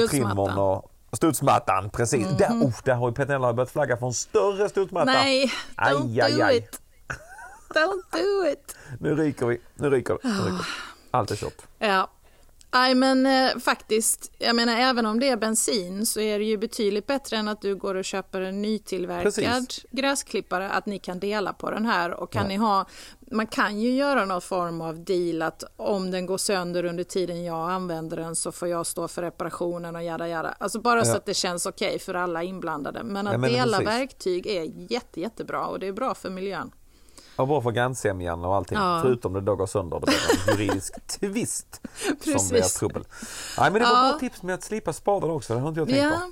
[0.09, 2.27] trimmern och Studsmattan, precis.
[2.37, 5.05] Där, oh, där har ju Petronella börjat flagga för en större studsmatta.
[5.05, 6.57] Nej, don't aj, do aj.
[6.57, 6.81] it!
[7.69, 8.75] Don't do it!
[8.99, 10.29] Nu ryker vi, nu ryker det.
[10.29, 10.51] Nu ryker.
[10.51, 10.63] det.
[11.11, 11.61] Allt är kört.
[11.79, 12.09] Ja.
[12.73, 16.57] Nej men eh, faktiskt, jag menar även om det är bensin så är det ju
[16.57, 19.85] betydligt bättre än att du går och köper en nytillverkad Precis.
[19.91, 22.47] gräsklippare, att ni kan dela på den här och kan Ja.
[22.47, 22.85] ni ha,
[23.31, 27.43] man kan ju göra någon form av deal att om den går sönder under tiden
[27.43, 30.55] jag använder den så får jag stå för reparationen och jada jada.
[30.59, 31.15] Alltså bara så Ja.
[31.17, 33.03] att det känns okej för alla inblandade.
[33.03, 33.87] Men att Ja, men dela precis.
[33.93, 36.71] verktyg är jätte, jättebra och det är bra för miljön.
[37.39, 38.77] Och bra för grannsämjan och allting.
[38.77, 38.99] Ja.
[39.03, 39.99] Förutom det då går sönder.
[39.99, 41.81] Det blir en juridisk tvist
[42.23, 43.03] som blir trubbel.
[43.57, 44.09] Nej men det var Ja.
[44.11, 45.53] bra tips med att slipa spaden också.
[45.53, 46.09] Det har inte jag tänkt Ja.
[46.09, 46.31] på.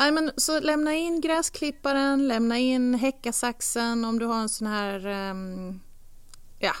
[0.00, 5.06] Nej, men så lämna in gräsklipparen, lämna in häckasaxen om du har en sån här
[5.06, 5.80] ehm,
[6.58, 6.72] ja,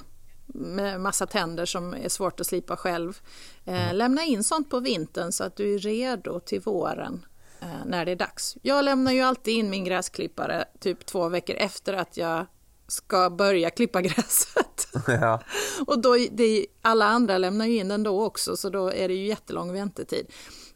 [0.46, 3.20] med massa tänder som är svårt att slipa själv.
[3.64, 7.26] Eh, Lämna in sånt på vintern så att du är redo till våren
[7.60, 8.56] eh, när det är dags.
[8.62, 12.46] Jag lämnar ju alltid in min gräsklippare typ två veckor efter att jag
[12.88, 14.88] ska börja klippa gräset.
[15.06, 15.42] Ja.
[15.86, 19.14] Och då, det, alla andra lämnar ju in den då också, så då är det
[19.14, 20.26] ju jättelång väntetid.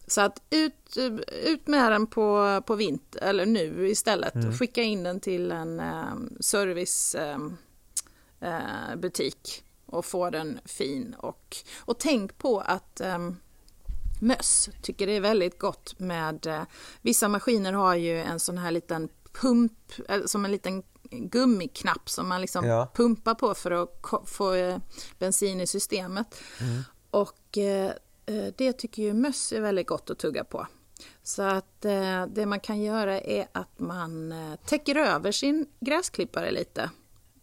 [0.07, 0.96] Så att ut,
[1.44, 4.35] ut med den på, på vinter, eller nu istället.
[4.35, 4.53] Mm.
[4.53, 7.55] Skicka in den till en eh, servicebutik
[8.40, 11.14] eh, butik och få den fin.
[11.18, 13.18] Och, och tänk på att eh,
[14.20, 16.46] möss tycker det är väldigt gott med...
[16.46, 16.62] Eh,
[17.03, 19.72] vissa maskiner har ju en sån här liten pump,
[20.09, 22.88] eller som en liten gummiknapp som man liksom Ja.
[22.94, 24.79] pumpar på för att få eh,
[25.18, 26.27] bensin i systemet.
[27.11, 27.90] Och eh,
[28.27, 30.66] eh, det tycker ju möss är väldigt gott att tugga på.
[31.22, 36.51] Så att eh, det man kan göra är att man eh, täcker över sin gräsklippare
[36.51, 36.90] lite.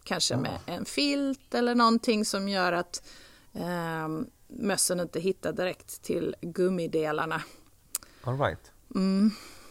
[0.04, 3.02] Kanske med en filt eller någonting som gör att
[3.54, 4.08] eh,
[4.48, 7.42] mössen inte hittar direkt till gummidelarna.
[8.24, 8.72] All right.
[8.94, 9.30] Mm.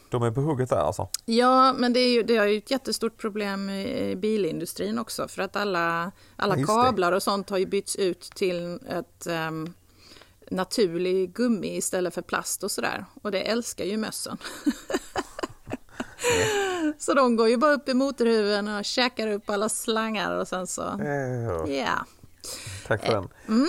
[0.10, 1.08] De är på hugget där alltså.
[1.26, 5.42] Ja, men det är ju, det är ju ett jättestort problem i bilindustrin också för
[5.42, 9.74] att alla, alla Ja, kablar och sånt har ju bytts ut till ett um,
[10.52, 13.06] naturlig gummi istället för plast och sådär.
[13.22, 14.38] Och det älskar ju mössen.
[16.98, 20.68] Så de går ju bara upp i motorhuven och käkar upp alla slangar och sen
[20.68, 21.04] så, ja.
[21.04, 22.00] Eh, Yeah.
[22.88, 23.28] Tack för den.
[23.48, 23.68] Mm.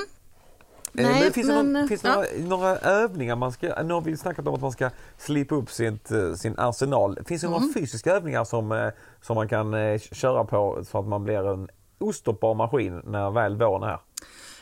[0.94, 2.24] Eh, Nej, men finns det, någon, men, finns det ja.
[2.38, 5.70] några, några övningar man ska, nu har vi snackat om att man ska slipa upp
[5.70, 7.18] sitt, eh, sin arsenal.
[7.26, 7.74] Finns det några Mm.
[7.74, 8.88] fysiska övningar som, eh,
[9.22, 13.82] som man kan köra på så att man blir en ostoppbar maskin när väl våren
[13.82, 13.98] är?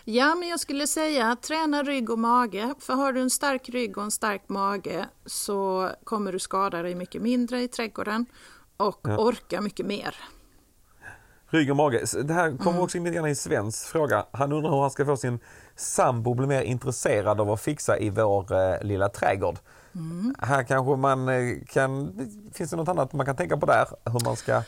[0.05, 2.75] Ja, men jag skulle säga träna rygg och mage.
[2.79, 6.95] För har du en stark rygg och en stark mage så kommer du skada dig
[6.95, 8.27] mycket mindre i trädgården
[8.77, 9.19] och Ja.
[9.19, 10.15] orka mycket mer.
[11.51, 12.05] Rygg och mage.
[12.25, 12.83] Det här kommer Mm.
[12.83, 14.27] också in lite grann i Svens fråga.
[14.33, 15.39] Han undrar hur han ska få sin
[15.81, 19.59] sambo bli mer intresserad av att fixa i vår eh, lilla trädgård.
[19.95, 20.35] Mm.
[20.39, 22.15] Här kanske man eh, kan,
[22.55, 23.87] finns det något annat man kan tänka på där?
[24.05, 24.63] Hur man ska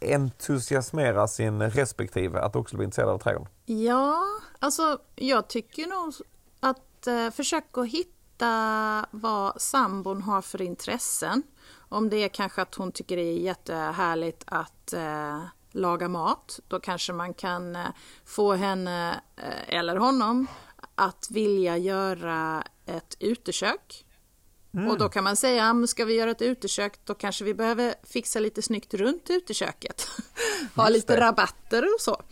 [0.00, 3.48] entusiasmera sin respektive att också bli intresserad av trädgården?
[3.64, 4.22] Ja,
[4.58, 6.14] alltså jag tycker nog
[6.60, 11.42] att eh, försök att hitta vad sambon har för intressen.
[11.88, 15.42] Om det är kanske att hon tycker det är jättehärligt att eh,
[15.74, 17.86] laga mat, då kanske man kan eh,
[18.24, 20.46] få henne eh, eller honom
[20.94, 24.04] att vilja göra ett utekök.
[24.90, 27.94] Och då kan man säga, men ska vi göra ett utekök då kanske vi behöver
[28.02, 30.08] fixa lite snyggt runt uteköket.
[30.74, 32.22] ha lite rabatter och så.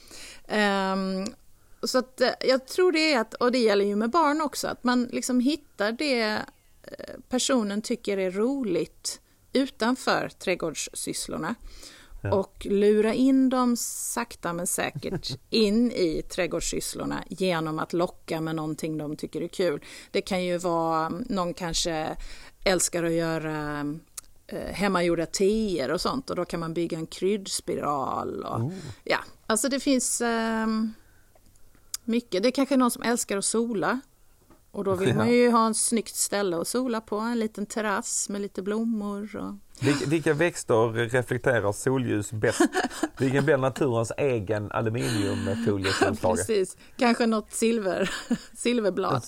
[0.48, 1.26] Ehm,
[1.83, 4.68] så att eh, jag tror det är att, och det gäller ju med barn också,
[4.68, 6.42] att man liksom hittar det
[7.28, 9.20] personen tycker är roligt
[9.52, 11.55] utanför trädgårdssysslorna.
[12.22, 12.35] Ja.
[12.35, 18.98] Och lura in dem sakta men säkert in i trädgårdssysslorna genom att locka med någonting
[18.98, 19.85] de tycker är kul.
[20.11, 22.16] Det kan ju vara, någon kanske
[22.64, 23.80] älskar att göra
[24.46, 28.44] eh, hemmagjorda teer och sånt och då kan man bygga en kryddspiral.
[28.44, 28.72] Och,
[29.04, 30.92] ja, alltså det finns ehm,
[32.04, 32.42] mycket.
[32.42, 34.00] Det är kanske någon som älskar att sola.
[34.70, 38.28] Och då vill man ju ha en snyggt ställe att sola på, en liten terrass
[38.28, 39.37] med lite blommor.
[39.37, 39.71] Och...
[39.83, 42.62] Vilka, vilka växter reflekterar solljus bäst?
[43.18, 46.37] Vilken blir naturens egen aluminiumfoliesolslage?
[46.37, 48.11] Precis, kanske något silver,
[48.57, 49.23] silverblad.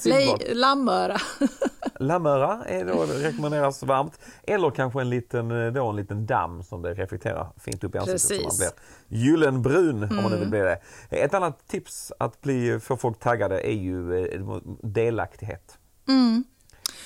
[0.00, 0.56] Silverblad.
[0.56, 1.16] Lammöra.
[2.00, 4.20] Lammöra är då, rekommenderas varmt.
[4.42, 7.98] Eller kanske en liten, eh, då, en liten damm som det reflekterar fint upp i
[7.98, 8.58] ansiktet så man Precis.
[8.58, 10.80] blir gyllenbrun om man nu vill bli det.
[11.10, 14.40] Ett annat tips att bli, få folk taggade är ju eh,
[14.82, 15.78] delaktighet.
[16.08, 16.44] Mm.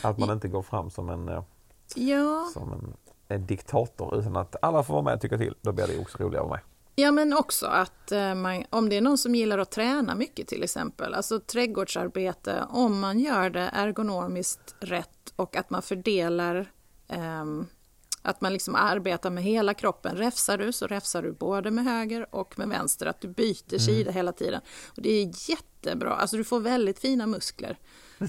[0.03, 1.43] Att man inte går fram som en, eh,
[1.97, 2.95] Ja, som en,
[3.29, 5.55] en diktator utan att alla får vara med och tycka till.
[5.61, 6.65] Då blir det också roligare att vara med.
[6.95, 10.49] Ja, men också att eh, man, om det är någon som gillar att träna mycket
[10.49, 16.73] till exempel, alltså trädgårdsarbete, om man gör det ergonomiskt rätt och att man fördelar,
[17.09, 17.67] ehm,
[18.23, 20.17] att man liksom arbetar med hela kroppen.
[20.17, 24.11] Räfsar du så räfsar du både med höger och med vänster, att du byter sida
[24.11, 24.61] hela tiden.
[24.87, 27.79] Och det är jättebra, alltså du får väldigt fina muskler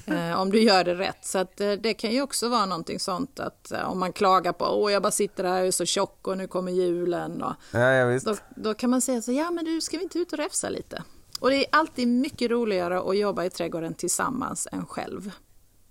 [0.05, 1.25] eh, om du gör det rätt.
[1.25, 4.53] Så att, eh, det kan ju också vara någonting sånt att eh, om man klagar
[4.53, 7.43] på åh jag bara sitter här och är så tjock och nu kommer julen.
[7.43, 10.33] Och, Ja, då, då kan man säga så, ja men du ska vi inte ut
[10.33, 11.03] och räfsa lite?
[11.39, 15.31] Och det är alltid mycket roligare att jobba i trädgården tillsammans än själv.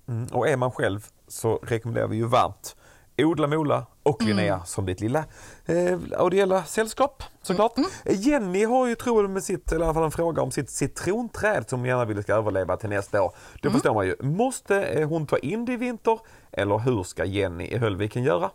[0.08, 0.26] Mm.
[0.26, 2.76] Och är man själv så rekommenderar vi ju varmt
[3.24, 4.36] Odla Mola och Mm.
[4.36, 5.24] Linnea som ditt lilla
[5.66, 7.78] eh, audiella sällskap såklart.
[7.78, 7.90] Mm.
[8.04, 10.70] Jenny har ju tror jag med sitt, eller i alla fall en fråga om sitt
[10.70, 13.34] citronträd som hon gärna vill ska överleva till nästa år.
[13.62, 13.72] Då Mm.
[13.80, 16.18] förstår man ju, måste eh, hon ta in det i vinter
[16.52, 18.50] eller hur ska Jenny i Höllviken göra?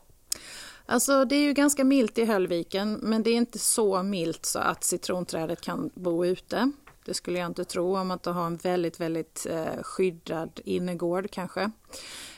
[0.85, 4.59] Alltså det är ju ganska milt i Höllviken men det är inte så milt så
[4.59, 6.71] att citronträdet kan bo ute.
[7.05, 11.27] Det skulle jag inte tro om att du har en väldigt, väldigt eh, skyddad innergård
[11.31, 11.71] kanske.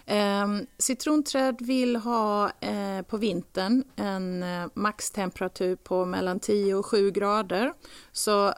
[0.10, 7.12] Eh, citronträd vill ha eh, på vintern en eh, maxtemperatur på mellan 10 och 7
[7.12, 7.74] grader.
[8.12, 8.54] Så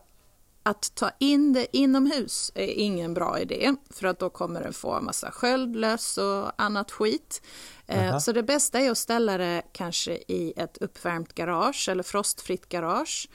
[0.64, 5.02] att ta in det inomhus är ingen bra idé för att då kommer den få
[5.02, 7.42] massa sköldlöss och annat skit.
[7.88, 8.20] Eh, Jaha.
[8.20, 13.30] Så det bästa är att ställa det kanske i ett uppvärmt garage eller frostfritt garage.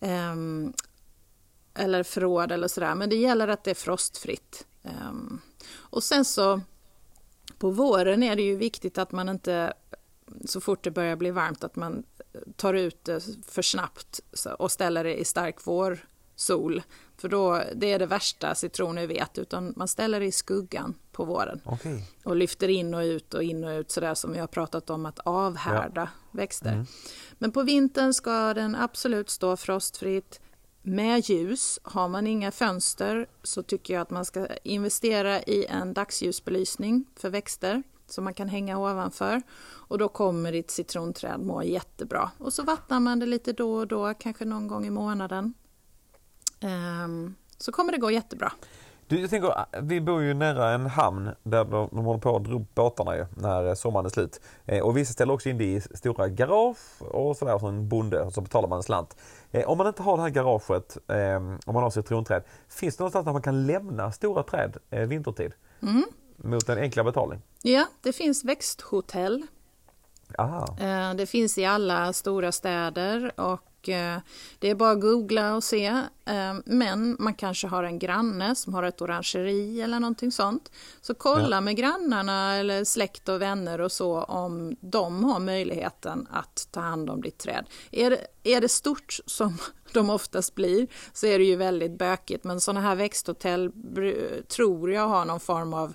[0.00, 0.72] Ehm,
[1.74, 4.66] eller förråd eller sådär, men det gäller att det är frostfritt.
[4.82, 5.40] Ehm,
[5.76, 6.60] och sen så
[7.58, 9.72] på våren är det ju viktigt att man inte
[10.44, 12.02] så fort det börjar bli varmt att man
[12.56, 14.20] tar ut det för snabbt
[14.58, 16.82] och ställer det i stark vårsol.
[17.16, 21.24] För då, det är det värsta citroner vet, utan man ställer det i skuggan på
[21.24, 22.04] våren Okej.
[22.24, 25.06] och lyfter in och ut och in och ut sådär som vi har pratat om
[25.06, 26.86] att avhärda växter.
[27.38, 30.40] Men på vintern ska den absolut stå frostfritt
[30.86, 31.78] med ljus.
[31.82, 37.30] Har man inga fönster så tycker jag att man ska investera i en dagsljusbelysning för
[37.30, 39.42] växter som man kan hänga ovanför.
[39.62, 42.30] Och då kommer ditt citronträd må jättebra.
[42.38, 45.54] Och så vattnar man det lite då och då, kanske någon gång i månaden.
[47.04, 48.52] Um, så kommer det gå jättebra.
[49.08, 52.44] Du, jag tänker, vi bor ju nära en hamn där de, de håller på att
[52.44, 54.40] dra upp båtarna ju, när sommaren är slut.
[54.64, 58.22] Eh, och vissa ställer också in det i stora garage och sådär som en bonde
[58.22, 59.16] och så betalar man en slant.
[59.50, 63.00] Eh, om man inte har det här garaget, eh, om man har citronträd, finns det
[63.00, 65.52] någonstans där man kan lämna stora träd eh, vintertid?
[65.82, 66.04] Mm.
[66.36, 67.42] Mot en enklare betalning?
[67.62, 69.46] Ja, det finns växthotell.
[70.38, 70.76] Aha.
[70.80, 74.16] Eh, det finns i alla stora städer och eh,
[74.58, 75.86] det är bara att googla och se.
[76.24, 80.70] Eh, men man kanske har en granne som har ett orangeri eller någonting sånt.
[81.00, 81.60] Så kolla Ja.
[81.60, 87.10] med grannarna eller släkt och vänner och så om de har möjligheten att ta hand
[87.10, 87.66] om ditt träd.
[87.90, 89.58] Är det, är det stort som
[89.92, 93.72] de oftast blir så är det ju väldigt bökigt men sådana här växthotell
[94.48, 95.94] tror jag har någon form av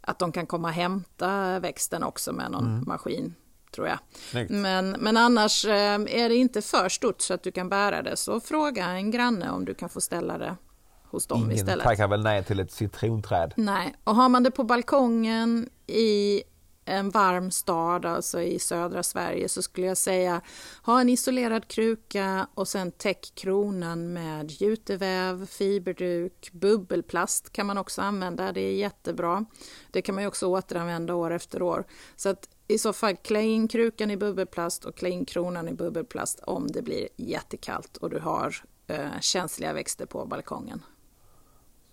[0.00, 3.34] att de kan komma och hämta växten också med någon maskin
[3.72, 3.98] tror jag.
[4.30, 4.50] Snyggt.
[4.50, 8.16] Men, men annars eh, är det inte för stort så att du kan bära det
[8.16, 10.56] så fråga en granne om du kan få ställa det
[11.04, 11.84] hos dem Ingen istället.
[11.84, 13.52] tackar väl nej till ett citronträd?
[13.56, 16.42] Nej, och har man det på balkongen i
[16.84, 20.40] en varm stad, alltså i södra Sverige, så skulle jag säga
[20.82, 28.02] ha en isolerad kruka och sen täck kronan med juteväv, fiberduk, bubbelplast kan man också
[28.02, 29.44] använda, det är jättebra.
[29.90, 31.84] Det kan man ju också återanvända år efter år.
[32.16, 35.72] Så att i så fall klä in krukan i bubbelplast och klä in kronan i
[35.72, 38.56] bubbelplast om det blir jättekallt och du har
[38.86, 40.82] eh, känsliga växter på balkongen.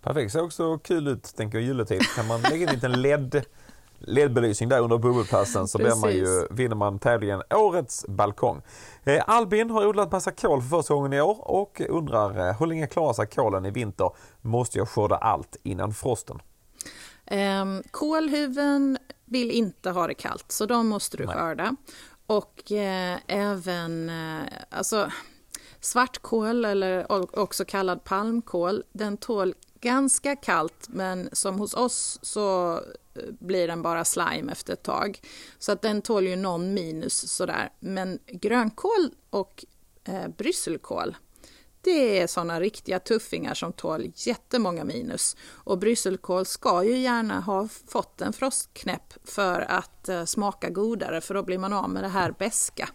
[0.01, 2.01] Perfekt, ser också kul ut tänker jag juletid.
[2.15, 3.45] Kan man lägga in en liten LED,
[3.99, 8.61] LED-belysning där under bubbelplasten så blir man ju, vinner man tävlingen Årets balkong.
[9.03, 12.67] Eh, Albin har odlat massa kål för första gången i år och undrar eh, hur
[12.67, 14.11] länge klarar sig kålen i vinter?
[14.41, 16.39] Måste jag skörda allt innan frosten?
[17.31, 18.97] Um, kålhuven
[19.29, 21.75] vill inte ha det kallt, så de måste du skörda.
[22.25, 25.11] Och eh, även eh, alltså,
[25.79, 32.73] svartkål, eller också kallad palmkål, den tål ganska kallt, men som hos oss så
[33.13, 35.21] eh, blir den bara slime efter ett tag.
[35.59, 37.69] Så att den tål ju någon minus sådär.
[37.79, 39.65] Men grönkål och
[40.03, 41.17] eh, brysselkål,
[41.93, 45.35] det är sådana riktiga tuffingar som tål jättemånga minus.
[45.51, 51.33] Och brysselkål ska ju gärna ha fått en frostknäpp för att eh, smaka godare, för
[51.33, 52.89] då blir man av med det här beska.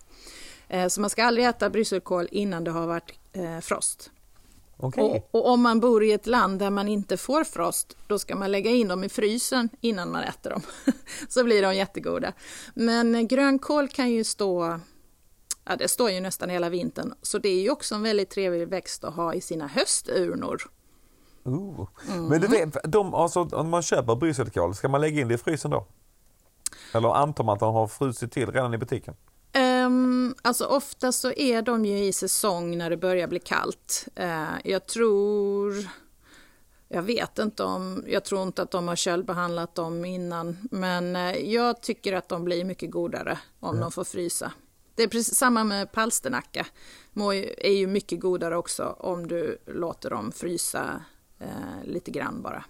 [0.68, 4.10] Eh, så man ska aldrig äta brysselkål innan det har varit eh, frost.
[4.76, 5.26] Okej.
[5.30, 8.36] Och, och om man bor i ett land där man inte får frost, då ska
[8.36, 10.62] man lägga in dem i frysen innan man äter dem.
[11.28, 12.32] Så blir de jättegoda.
[12.74, 14.80] Men grönkål kan ju stå,
[15.64, 18.68] ja det står ju nästan hela vintern, så det är ju också en väldigt trevlig
[18.68, 20.62] växt att ha i sina hösturnor.
[21.44, 21.88] Ooh.
[22.08, 22.26] Mm.
[22.26, 25.38] Men du vet, de, alltså, om man köper brysselkål, ska man lägga in det i
[25.38, 25.86] frysen då?
[26.94, 29.16] Eller antar man att de har frusit till redan i butiken?
[29.86, 34.08] Um, alltså ofta så är de ju i säsong när det börjar bli kallt.
[34.14, 35.74] Eh, jag tror...
[36.88, 38.04] Jag vet inte om...
[38.06, 40.56] Jag tror inte att de har köldbehandlat dem innan.
[40.70, 44.52] Men eh, jag tycker att de blir mycket godare om de får frysa.
[44.94, 46.66] Det är precis samma med palsternacka.
[47.12, 51.04] Må ju- är ju mycket godare också om du låter dem frysa
[51.40, 51.48] eh,
[51.84, 52.64] lite grann bara.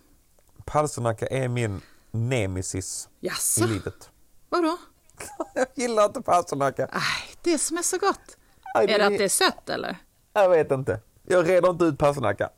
[0.65, 4.11] Palsternacka är min nemesis Jaså, i livet.
[4.49, 4.77] vadå?
[5.55, 6.89] Jag gillar inte palsternacka.
[6.93, 8.37] Aj, det som är så gott.
[8.75, 9.97] Aj, Är det att det är sött eller?
[10.33, 11.01] Jag vet inte.
[11.23, 12.51] Jag reder inte ut palsternacka.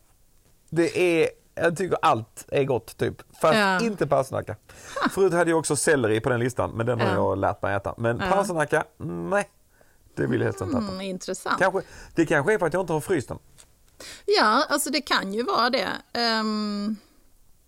[0.69, 3.15] Det är, jag tycker allt är gott typ.
[3.41, 3.79] Fast Ja.
[3.81, 4.55] inte palsternacka.
[5.11, 7.13] Förut hade jag också selleri på den listan men den har Ja.
[7.13, 7.95] jag lärt mig äta.
[7.97, 8.29] Men Ja.
[8.31, 9.49] palsternacka, nej.
[10.17, 10.77] Det vill inte äta.
[10.77, 11.59] Mm, intressant.
[11.59, 11.81] Kanske,
[12.15, 13.39] det kanske är för att jag inte har fryst den.
[14.25, 15.87] Ja, alltså det kan ju vara det.
[16.13, 16.95] Ehm,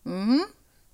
[0.05, 0.43] mm,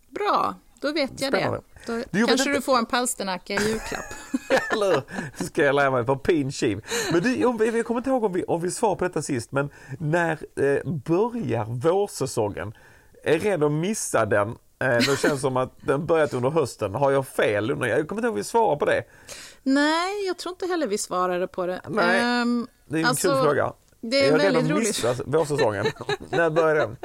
[0.10, 1.58] bra, då vet jag Spännande.
[1.58, 1.94] det.
[1.94, 4.06] Då Du, kanske du får en palsternacka i julklapp.
[4.72, 4.94] Eller
[5.38, 5.46] hur?
[5.46, 6.86] Ska jag lära mig på pin kiv.
[7.12, 9.52] Men du, om jag kommer inte ihåg om vi, om vi svarade på detta sist,
[9.52, 12.74] men när eh, börjar vårsäsongen?
[13.24, 14.58] Är rädd att missa den?
[14.80, 16.96] Eh, det känns som att den börjat under hösten.
[16.96, 17.70] Har jag fel?
[17.70, 19.04] Jag kommer inte ihåg om vi svarar på det.
[19.64, 21.82] Nej, jag tror inte heller vi svarade på det.
[21.90, 23.74] Nej, Ehm, Det är en alltså, kul fråga.
[24.02, 25.06] Det är jag väldigt roligt.
[25.26, 25.86] vårsäsongen.
[26.30, 26.98] när börjar den?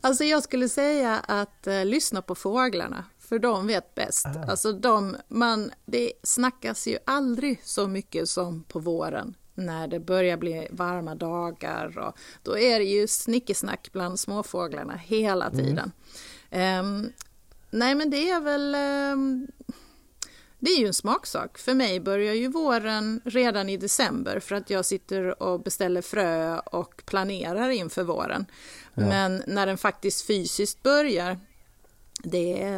[0.00, 4.26] Alltså jag skulle säga att eh, lyssna på fåglarna, för de vet bäst.
[4.26, 4.50] Ah.
[4.50, 10.36] Alltså de, man, det snackas ju aldrig så mycket som på våren när det börjar
[10.36, 11.98] bli varma dagar.
[11.98, 15.90] Och då är det ju snickesnack bland småfåglarna hela Mm.
[16.50, 17.12] Ehm,
[17.70, 18.74] nej men det är väl...
[18.74, 19.46] ehm,
[20.60, 21.58] det är ju en smaksak.
[21.58, 26.58] För mig börjar ju våren redan i december för att jag sitter och beställer frö
[26.58, 28.46] och planerar inför våren.
[28.94, 31.38] Men när den faktiskt fysiskt börjar,
[32.24, 32.74] det,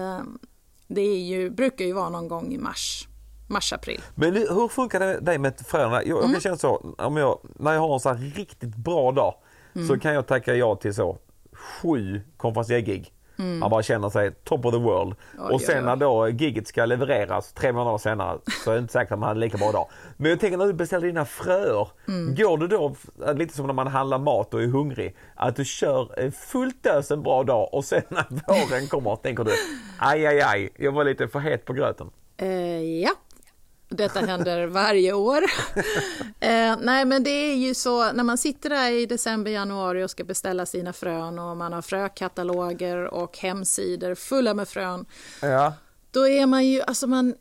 [0.87, 3.09] det är ju, brukar ju vara någon gång i mars,
[3.49, 4.01] mars-april.
[4.15, 5.95] Men hur funkar det dig med fröna?
[5.95, 6.33] Jag, jag Mm.
[6.33, 9.35] kan känna så, om jag, när jag har en så här riktigt bra dag
[9.75, 10.01] så Mm.
[10.01, 11.19] kan jag tacka ja till så
[11.53, 13.13] sju konferencier-gig.
[13.41, 15.15] Man bara känner sig top of the world.
[15.39, 18.93] Oj, och sen när då giget ska levereras tre månader senare så är det inte
[18.93, 19.87] säkert att man hade lika bra dag.
[20.17, 22.35] Men jag tänker när du beställer dina fröer, Mm.
[22.35, 22.95] går du då,
[23.35, 27.23] lite som när man handlar mat och är hungrig, att du kör fullt ös en
[27.23, 29.51] bra dag och sen när våren kommer tänker du
[29.99, 32.11] aj, aj, aj, jag var lite för het på gröten.
[32.37, 33.11] Eh, ja,
[33.91, 35.43] detta händer varje år.
[36.41, 40.11] eh, nej, men det är ju så när man sitter där i december, januari och
[40.11, 45.07] ska beställa sina frön och man har frökataloger och hemsidor fulla med frön.
[45.43, 45.75] Ja.
[46.11, 47.35] Då är man ju, alltså man,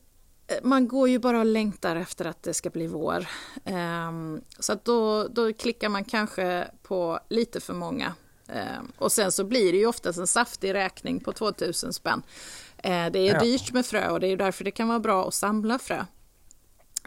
[0.47, 3.27] eh, man går ju bara och längtar efter att det ska bli vår.
[3.65, 8.13] Ehm, så att då, då klickar man kanske på lite för många.
[8.47, 12.21] Ehm, och sen så blir det ju oftast en saftig räkning på 2000 spänn.
[12.77, 13.39] Eh, det är Ja.
[13.39, 16.05] dyrt med frö och det är därför det kan vara bra att samla frö.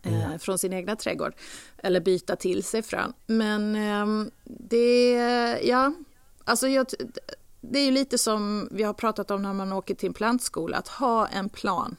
[0.02, 1.34] Eh, Från sin egna trädgård.
[1.78, 3.12] Eller byta till sig frön.
[3.26, 5.12] Men ehm, det,
[5.62, 5.92] ja,
[6.44, 6.86] alltså jag,
[7.60, 10.76] det är ju lite som vi har pratat om när man åker till en plantskola.
[10.76, 11.96] Att ha en plan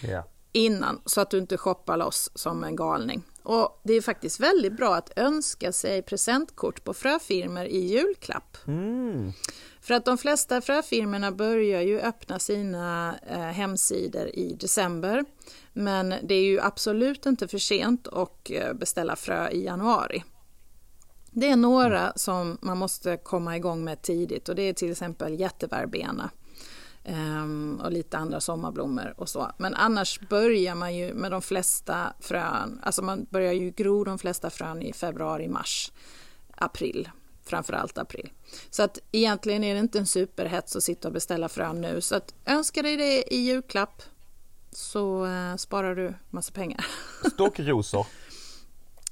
[0.00, 0.24] Ja.
[0.52, 3.22] innan så att du inte shoppar loss som en galning.
[3.48, 8.56] Och det är faktiskt väldigt bra att önska sig presentkort på fröfirmor i julklapp.
[8.66, 9.32] Mm.
[9.80, 15.24] För att de flesta fröfirmorna börjar ju öppna sina eh, hemsidor i december.
[15.72, 20.24] Men det är ju absolut inte för sent att eh, beställa frö i januari.
[21.30, 25.40] Det är några som man måste komma igång med tidigt och det är till exempel
[25.40, 26.30] jätteverbena.
[27.08, 29.50] Ehm, och lite andra sommarblommor och så.
[29.58, 34.18] Men annars börjar man ju med de flesta frön, alltså man börjar ju gro de
[34.18, 35.92] flesta frön i februari, mars,
[36.54, 37.08] april.
[37.44, 38.30] Framförallt april.
[38.70, 42.00] Så att egentligen är det inte en superhets att sitta och beställa frön nu.
[42.00, 44.02] Så att önska dig det i julklapp
[44.70, 46.86] så eh, sparar du massa pengar.
[47.32, 48.06] Stockrosor.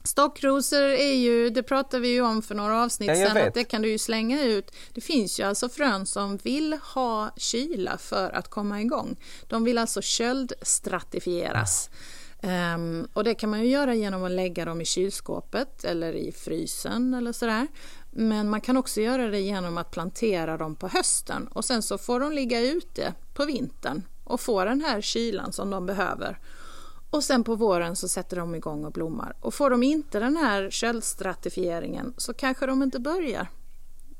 [0.06, 3.64] Stockrosor är ju, det pratade vi ju om för några avsnitt Ja, sedan, att det
[3.64, 4.70] kan du ju slänga ut.
[4.94, 9.16] Det finns ju alltså frön som vill ha kyla för att komma igång.
[9.48, 11.90] De vill alltså köldstratifieras.
[12.40, 16.32] Ehm, och det kan man ju göra genom att lägga dem i kylskåpet eller i
[16.32, 17.66] frysen eller sådär.
[18.10, 21.98] Men man kan också göra det genom att plantera dem på hösten och sen så
[21.98, 26.38] får de ligga ute på vintern och få den här kylan som de behöver.
[27.10, 29.36] Och sen på våren så sätter de igång och blommar.
[29.40, 33.48] Och får de inte den här köldstratifieringen så kanske de inte börjar.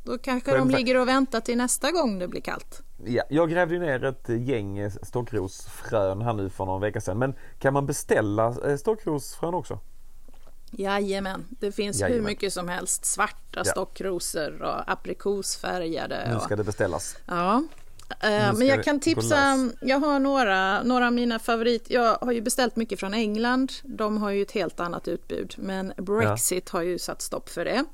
[0.04, 2.82] Då kanske de ligger och väntar till nästa gång det blir kallt.
[3.04, 7.18] Ja, jag grävde ner ett gäng eh, stockrosfrön här nu för någon vecka sedan.
[7.18, 9.78] Men kan man beställa eh, stockrosfrön också?
[10.70, 12.24] Jajamän, det finns hur Jajamän.
[12.24, 13.04] mycket som helst.
[13.04, 13.64] Svarta Ja.
[13.64, 16.28] stockrosor och aprikosfärgade.
[16.28, 17.16] Nu och- ska det beställas.
[17.26, 17.62] Ja.
[18.10, 22.40] Eh, Men jag kan tipsa, jag har några, några av mina favorit, jag har ju
[22.40, 26.98] beställt mycket från England, de har ju ett helt annat utbud, men Brexit har ju
[26.98, 27.84] satt stopp för det.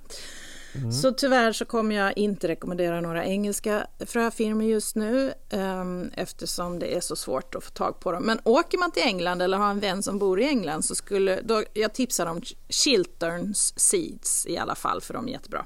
[0.74, 0.92] Mm.
[0.92, 6.96] Så tyvärr så kommer jag inte rekommendera några engelska fröfirmor just nu ehm, eftersom det
[6.96, 8.22] är så svårt att få tag på dem.
[8.22, 11.40] Men åker man till England eller har en vän som bor i England så skulle,
[11.40, 15.64] då, jag tipsar om Chilterns Seeds i alla fall för de är jättebra.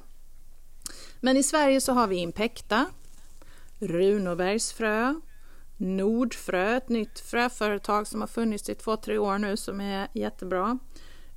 [1.20, 2.86] Men i Sverige så har vi Impecta,
[3.78, 5.14] Runobergs frö,
[5.76, 10.78] Nordfrö, ett nytt fröföretag som har funnits i två, tre år nu som är jättebra.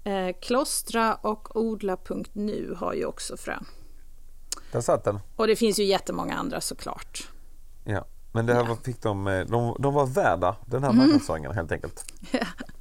[0.04, 3.66] Eh, Klostra och Odla.nu har ju också frön.
[4.72, 5.20] Där satt den.
[5.36, 7.28] Och det finns ju jättemånga andra såklart.
[7.84, 8.06] Ja.
[8.32, 11.02] Men det här var- fick de, eh, de, de var värda den här Mm.
[11.04, 12.14] marknadsföringen helt enkelt.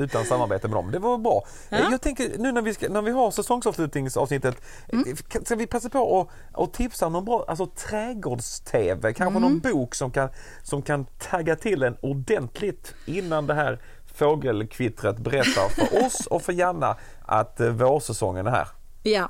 [0.00, 0.90] Utan samarbete med dem.
[0.90, 1.44] Det var bra.
[1.68, 1.76] Ja.
[1.78, 4.56] Eh, Jag tänker nu när vi, ska, när vi har säsongsavslutningsavsnittet.
[4.92, 5.08] Mm.
[5.10, 9.12] eh, kan- Ska vi passa på att, att tipsa om någon bra alltså, trädgårds-tv?
[9.12, 9.42] Kanske Mm.
[9.42, 10.28] någon bok som kan,
[10.62, 13.78] som kan tagga till en ordentligt innan det här
[14.14, 16.96] fågelkvittret berättar för oss och för Janna
[17.26, 18.68] att eh, vårsäsongen är här.
[19.02, 19.28] Ja.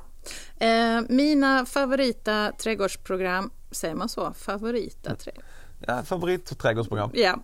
[0.59, 4.33] Eh, mina favorita trädgårdsprogram, säger man så?
[4.33, 5.45] Favorita trädgårds...
[5.87, 7.09] Ja, favoritträdgårdsprogram.
[7.13, 7.39] Ja.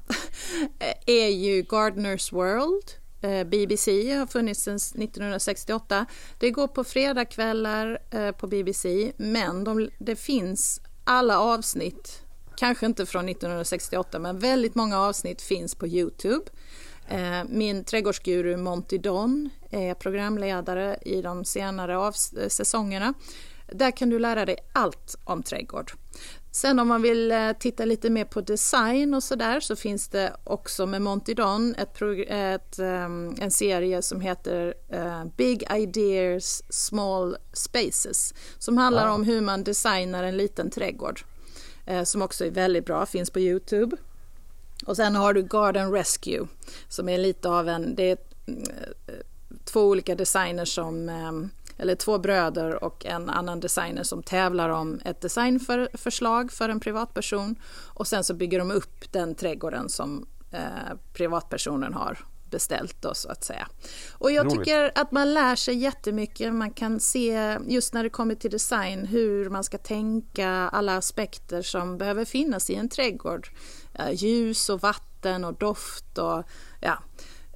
[1.06, 2.84] är ju Gardeners World.
[3.28, 6.06] Eh, BBC har funnits sedan 1968.
[6.40, 12.22] Det går på fredagskvällar eh, på BBC, men de, det finns alla avsnitt,
[12.58, 16.46] kanske inte från 1968, men väldigt många avsnitt finns på Youtube.
[17.08, 22.14] Eh, min trädgårdsguru Monty Don är programledare i de senare
[22.50, 23.14] säsongerna.
[23.72, 25.92] Där kan du lära dig allt om trädgård.
[26.52, 30.36] Sen om man vill eh, titta lite mer på design och sådär så finns det
[30.44, 37.38] också med Monty Don ett, ett, ehm, en serie som heter eh, Big Ideas Small
[37.54, 41.22] Spaces som handlar om hur man designar en liten trädgård.
[41.86, 43.98] Eh, som också är väldigt bra, finns på Youtube.
[44.86, 46.48] Och sen har du Garden Rescue
[46.90, 48.18] som är lite av en, det är
[49.66, 51.32] två olika designers som eh,
[51.78, 57.56] eller två bröder och en annan designer som tävlar om ett designförslag för en privatperson
[57.94, 62.20] och sen så bygger de upp den trädgården som eh, privatpersonen har
[62.50, 63.68] beställt då så att säga.
[64.12, 64.60] Och jag Roligt.
[64.60, 66.54] tycker att man lär sig jättemycket.
[66.54, 71.62] Man kan se just när det kommer till design hur man ska tänka alla aspekter
[71.62, 73.48] som behöver finnas i en trädgård.
[73.94, 76.44] Eh, Ljus och vatten och doft och
[76.82, 76.98] ja.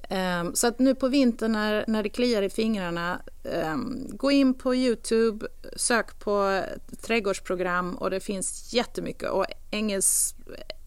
[0.08, 4.54] Ehm, Så att nu på vintern när, när det kliar i fingrarna, ehm, gå in
[4.54, 5.46] på Youtube,
[5.76, 6.62] sök på
[7.02, 9.30] trädgårdsprogram och det finns jättemycket.
[9.30, 10.34] Och Engels,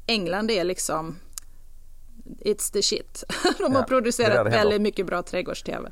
[0.08, 1.16] England är liksom
[2.40, 3.24] It's the shit.
[3.58, 5.92] De har Ja, producerat väldigt mycket bra trädgårds-tv.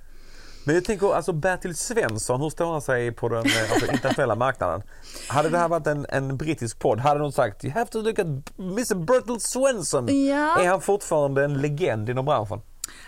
[0.65, 4.35] Men jag tänker alltså Bertil Svensson, hur står han sig på den eh, alltså, internationella
[4.35, 4.81] marknaden?
[5.27, 8.19] Hade det här varit en, en brittisk podd hade någon sagt You have to look
[8.19, 8.27] at
[8.59, 10.25] Mr Bertil Svensson.
[10.25, 10.61] Ja.
[10.61, 12.61] Är han fortfarande en legend inom branschen?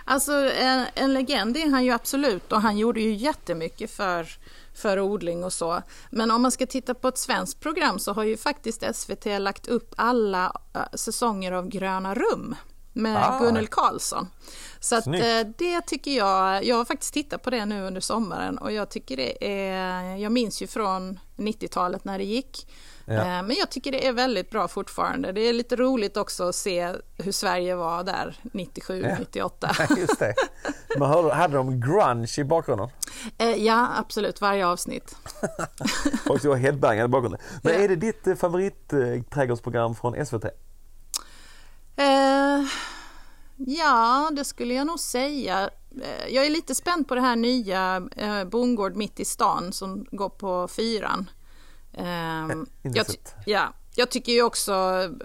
[0.05, 4.27] Alltså en, en legend är han ju absolut och han gjorde ju jättemycket för,
[4.73, 5.81] för odling och så.
[6.09, 9.67] Men om man ska titta på ett svenskt program så har ju faktiskt SVT lagt
[9.67, 12.55] upp alla äh, säsonger av Gröna rum
[12.93, 13.39] med Ah.
[13.39, 14.27] Gunnel Karlsson.
[14.79, 18.57] Så att, eh, det tycker jag, jag har faktiskt tittat på det nu under sommaren
[18.57, 22.67] och jag tycker det är, jag minns ju från 90-talet när det gick.
[23.05, 23.13] Ja.
[23.13, 25.31] Eh, Men jag tycker det är väldigt bra fortfarande.
[25.31, 29.15] Det är lite roligt också att se hur Sverige var där 97, Ja.
[29.19, 29.71] 98.
[29.97, 30.33] Just det.
[30.99, 32.89] Hörde, hade de grunge i bakgrunden?
[33.37, 34.41] Eh, Ja, absolut.
[34.41, 35.15] Varje avsnitt.
[36.29, 37.41] Och så headbangade i bakgrunden.
[37.63, 40.45] Men är det ditt eh, favoritträdgårdsprogram från SVT?
[41.95, 42.61] Eh,
[43.55, 45.69] ja, det skulle jag nog säga.
[46.29, 50.29] Jag är lite spänd på det här nya eh, Bondgård mitt i stan som går
[50.29, 51.29] på fyran.
[52.83, 53.05] Inte jag,
[53.45, 54.73] ja, jag tycker ju också,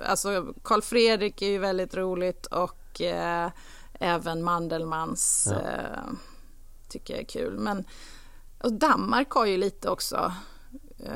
[0.06, 3.50] alltså Karl Fredrik är ju väldigt roligt och eh,
[4.00, 5.56] även Mandelmans Ja.
[5.56, 6.12] eh,
[6.88, 7.58] tycker jag är kul.
[7.58, 7.84] Men
[8.62, 10.32] och Danmark har ju lite också
[10.98, 11.12] eh,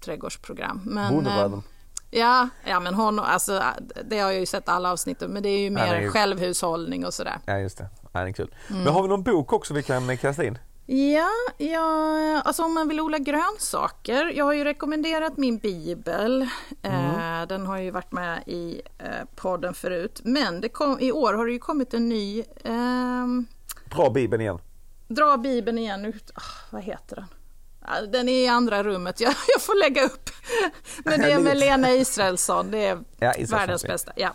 [0.00, 0.80] trädgårdsprogram.
[0.84, 1.56] Men, Bondebröderna.
[1.56, 1.62] eh,
[2.10, 3.62] Ja, ja men hon, alltså,
[4.04, 6.10] det har jag ju sett alla avsnitt men det är ju mer det är ju-
[6.10, 7.38] självhushållning och sådär.
[7.46, 7.88] Ja just det.
[8.12, 8.54] Ja, det är kul.
[8.70, 8.82] Mm.
[8.82, 10.58] Men har vi någon bok också vi kan kasta in?
[10.88, 11.28] Ja,
[11.58, 14.26] ja, alltså om man vill odla grönsaker.
[14.34, 16.42] Jag har ju rekommenderat min bibel.
[16.82, 19.06] Eh, den har ju varit med i eh,
[19.36, 20.20] podden förut.
[20.24, 23.46] Men det kom, i år har det ju kommit en ny ehm,
[23.84, 24.58] Dra bibeln igen.
[25.08, 26.04] Dra bibeln igen.
[26.04, 27.26] ut- Ah, vad heter den?
[28.12, 29.20] Den är i andra rummet.
[29.20, 30.30] Jag, jag får lägga upp.
[31.04, 32.70] Men det är med Lena Israelsson.
[32.70, 34.12] Det är Ja, världens bästa.
[34.16, 34.30] Ja.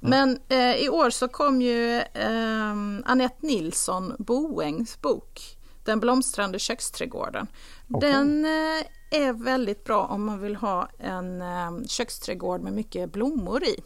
[0.00, 2.70] Men eh, i år så kom ju eh,
[3.04, 5.40] Annette Nilsson Boängs bok
[5.84, 7.46] Den blomstrande köksträdgården.
[7.90, 8.12] Okej.
[8.12, 13.64] Den eh, är väldigt bra om man vill ha en eh, köksträdgård med mycket blommor
[13.64, 13.82] i.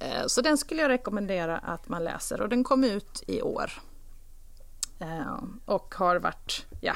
[0.00, 3.72] Eh, så den skulle jag rekommendera att man läser och den kom ut i år.
[5.64, 6.94] Och har varit, ja.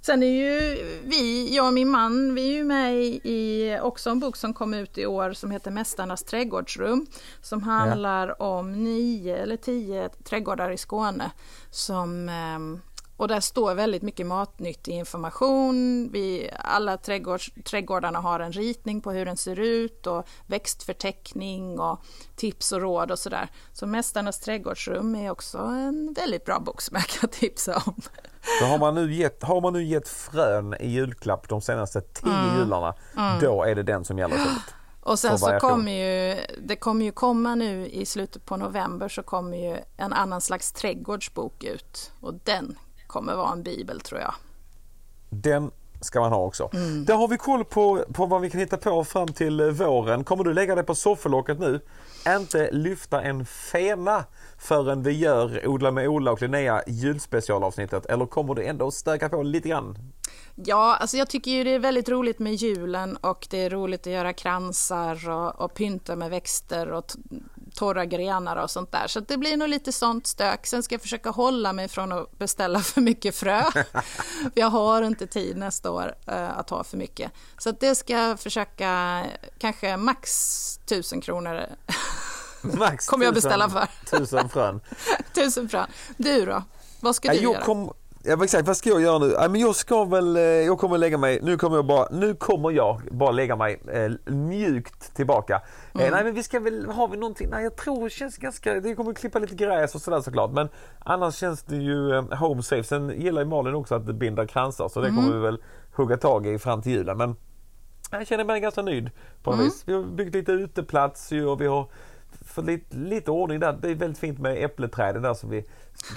[0.00, 2.94] Sen är ju vi, jag och min man, vi är ju med
[3.24, 7.06] i, också en bok som kom ut i år som heter Mästarnas trädgårdsrum.
[7.42, 11.30] Som handlar om nio eller tio trädgårdar i Skåne.
[11.70, 12.80] Som, ehm,
[13.18, 16.08] och där står väldigt mycket matnyttig information.
[16.12, 22.04] Vi, alla trädgårds, trädgårdarna har en ritning på hur den ser ut och växtförteckning och
[22.36, 23.48] tips och råd och sådär.
[23.72, 27.94] Så Mästarnas trädgårdsrum är också en väldigt bra bok som jag kan tipsa om.
[28.60, 32.32] Så har man nu gett, har man nu gett frön i julklapp de senaste tio
[32.32, 32.58] Mm.
[32.58, 32.94] jularna,
[33.40, 34.62] då är det den som gäller istället.
[35.00, 39.22] Och sen så kommer ju, det kommer ju komma nu i slutet på november så
[39.22, 42.12] kommer ju en annan slags trädgårdsbok ut.
[42.20, 42.78] Och den
[43.08, 44.34] kommer vara en bibel tror jag.
[45.30, 46.70] Den ska man ha också.
[46.72, 47.04] Mm.
[47.04, 50.24] Där har vi koll på, på vad vi kan hitta på fram till eh, våren.
[50.24, 51.80] Kommer du lägga dig på soffelocket nu?
[52.28, 54.24] Inte lyfta en fena
[54.58, 59.42] förrän vi gör Odla med Ola och Linnea julspecialavsnittet eller kommer du ändå stöka på
[59.42, 59.98] lite grann?
[60.54, 64.00] Ja, alltså jag tycker ju det är väldigt roligt med julen och det är roligt
[64.00, 67.04] att göra kransar och, och pynta med växter och
[67.78, 69.06] torra grenar och sånt där.
[69.06, 70.66] Så det blir nog lite sånt stök.
[70.66, 73.62] Sen ska jag försöka hålla mig från att beställa för mycket frö.
[73.72, 73.84] för
[74.54, 77.32] jag har inte tid nästa år eh, att ha för mycket.
[77.58, 79.24] Så att det ska jag försöka,
[79.58, 80.30] kanske max
[80.86, 81.62] tusen kronor
[82.62, 83.88] Max kommer jag beställa för.
[84.18, 84.80] Tusen frön.
[85.34, 85.86] tusen frön.
[86.16, 86.62] Du då?
[87.00, 87.64] Vad ska du jag göra?
[87.64, 87.92] kom,
[88.28, 89.30] ja, exakt, vad ska jag göra nu?
[89.32, 92.34] Ja, men jag ska väl, eh, jag kommer lägga mig, nu kommer jag bara, nu
[92.34, 95.62] kommer jag bara lägga mig eh, mjukt tillbaka.
[95.94, 96.06] Mm.
[96.06, 97.48] Eh, nej men vi ska väl, har vi någonting?
[97.50, 100.50] Nej jag tror det känns ganska, det kommer klippa lite gräs och sådär såklart.
[100.52, 100.68] Men
[100.98, 102.84] annars känns det ju eh, home safe.
[102.84, 105.20] Sen gillar ju Malin också att binda kransar så det Mm.
[105.24, 105.62] kommer vi väl
[105.96, 107.16] hugga tag i fram till julen.
[107.18, 107.36] Men
[108.10, 109.10] jag känner mig ganska nöjd
[109.42, 109.66] på något Mm.
[109.66, 109.82] vis.
[109.86, 111.86] Vi har byggt lite uteplats ju och vi har
[112.48, 113.72] få lite, lite ordning där.
[113.72, 115.64] Det är väldigt fint med äppleträden där som vi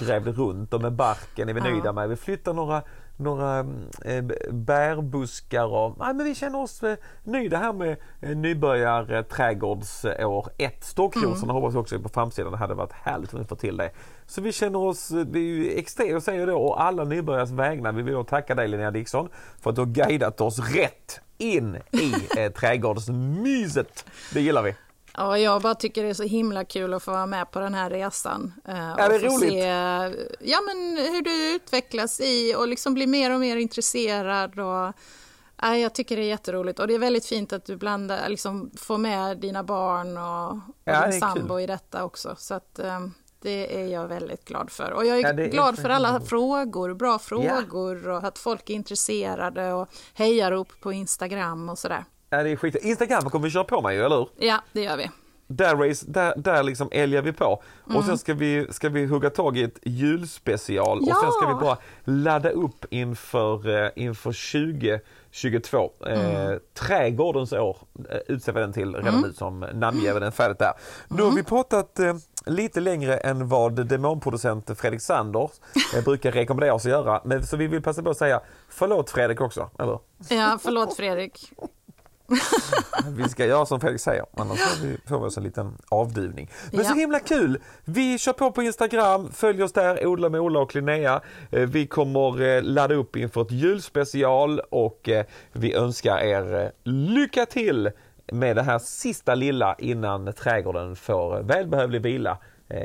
[0.00, 1.70] grävde runt och med barken är vi Ja.
[1.70, 2.08] nöjda med.
[2.08, 2.82] Vi flyttar några,
[3.16, 3.58] några
[4.04, 9.22] eh, bärbuskar och nej, men vi känner oss eh, nöjda här med eh, nybörjar eh,
[9.22, 10.84] trädgårdsår 1.
[10.84, 12.52] Stockrosorna hoppas vi också är på framsidan.
[12.52, 13.90] Det hade varit härligt om vi får till det.
[14.26, 17.50] Så vi känner oss, eh, vi är ju extremt, jag säger det, och alla nybörjares
[17.50, 17.92] vägnar.
[17.92, 19.28] Vi vill då tacka dig Linnea Dixon
[19.60, 24.04] för att du har guidat oss rätt in i eh, trädgårdsmyset.
[24.34, 24.74] Det gillar vi.
[25.16, 27.74] Ja, jag bara tycker det är så himla kul att få vara med på den
[27.74, 28.52] här resan.
[28.68, 29.50] eh, Ja, det är få roligt.
[29.52, 29.66] Se,
[30.50, 34.58] ja, men hur du utvecklas i och liksom blir mer och mer intresserad.
[34.58, 34.92] Och,
[35.62, 38.70] ja, jag tycker det är jätteroligt och det är väldigt fint att du blandar, liksom,
[38.76, 41.60] får med dina barn och, Ja, det din sambo kul.
[41.60, 42.34] i detta också.
[42.38, 43.00] Så att, eh,
[43.42, 44.90] det är jag väldigt glad för.
[44.92, 48.70] Och jag är, Ja, det är glad för alla frågor, bra frågor och att folk
[48.70, 52.04] är intresserade och hejarop på Instagram och sådär.
[52.32, 52.76] Ja, det är skit.
[52.76, 54.28] Instagram kommer vi köra på med ju, eller hur?
[54.36, 55.10] Ja, det gör vi.
[55.46, 57.62] Där, race, där, där liksom älgar vi på.
[57.86, 57.96] Mm.
[57.96, 61.14] Och sen ska vi, ska vi hugga tag i ett julspecial och Ja!
[61.22, 64.32] sen ska vi bara ladda upp inför, eh, inför
[65.32, 65.92] 2022.
[66.06, 67.76] Eh, trädgårdens år
[68.10, 70.72] eh, utser vi den till redan nu som namnger vi den färdigt där.
[71.08, 72.14] Nu har vi pratat eh,
[72.46, 75.50] lite längre än vad demonproducent Fredrik Sander
[75.96, 77.20] eh, brukar rekommendera oss att göra.
[77.24, 79.98] Men, så vi vill passa på att säga förlåt Fredrik också, eller?
[80.28, 81.52] Ja, förlåt Fredrik.
[83.16, 86.50] Vi ska göra som Fredrik säger, annars får vi, får vi oss en liten avduvning.
[86.72, 86.94] Men så Ja.
[86.94, 87.58] himla kul!
[87.84, 91.20] Vi kör på på Instagram, följ oss där, Odla med Ola och Linnea.
[91.50, 97.46] Eh, Vi kommer eh, ladda upp inför ett julspecial och eh, vi önskar er lycka
[97.46, 97.90] till
[98.32, 102.38] med det här sista lilla innan trädgården får välbehövlig vila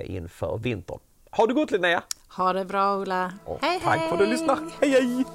[0.05, 0.99] inför vintern.
[1.31, 2.01] Ha det gott Linnea!
[2.29, 3.31] Ha det bra Ola.
[3.45, 4.57] Och hej tack för att du lyssnar!
[4.81, 5.25] Hej hej!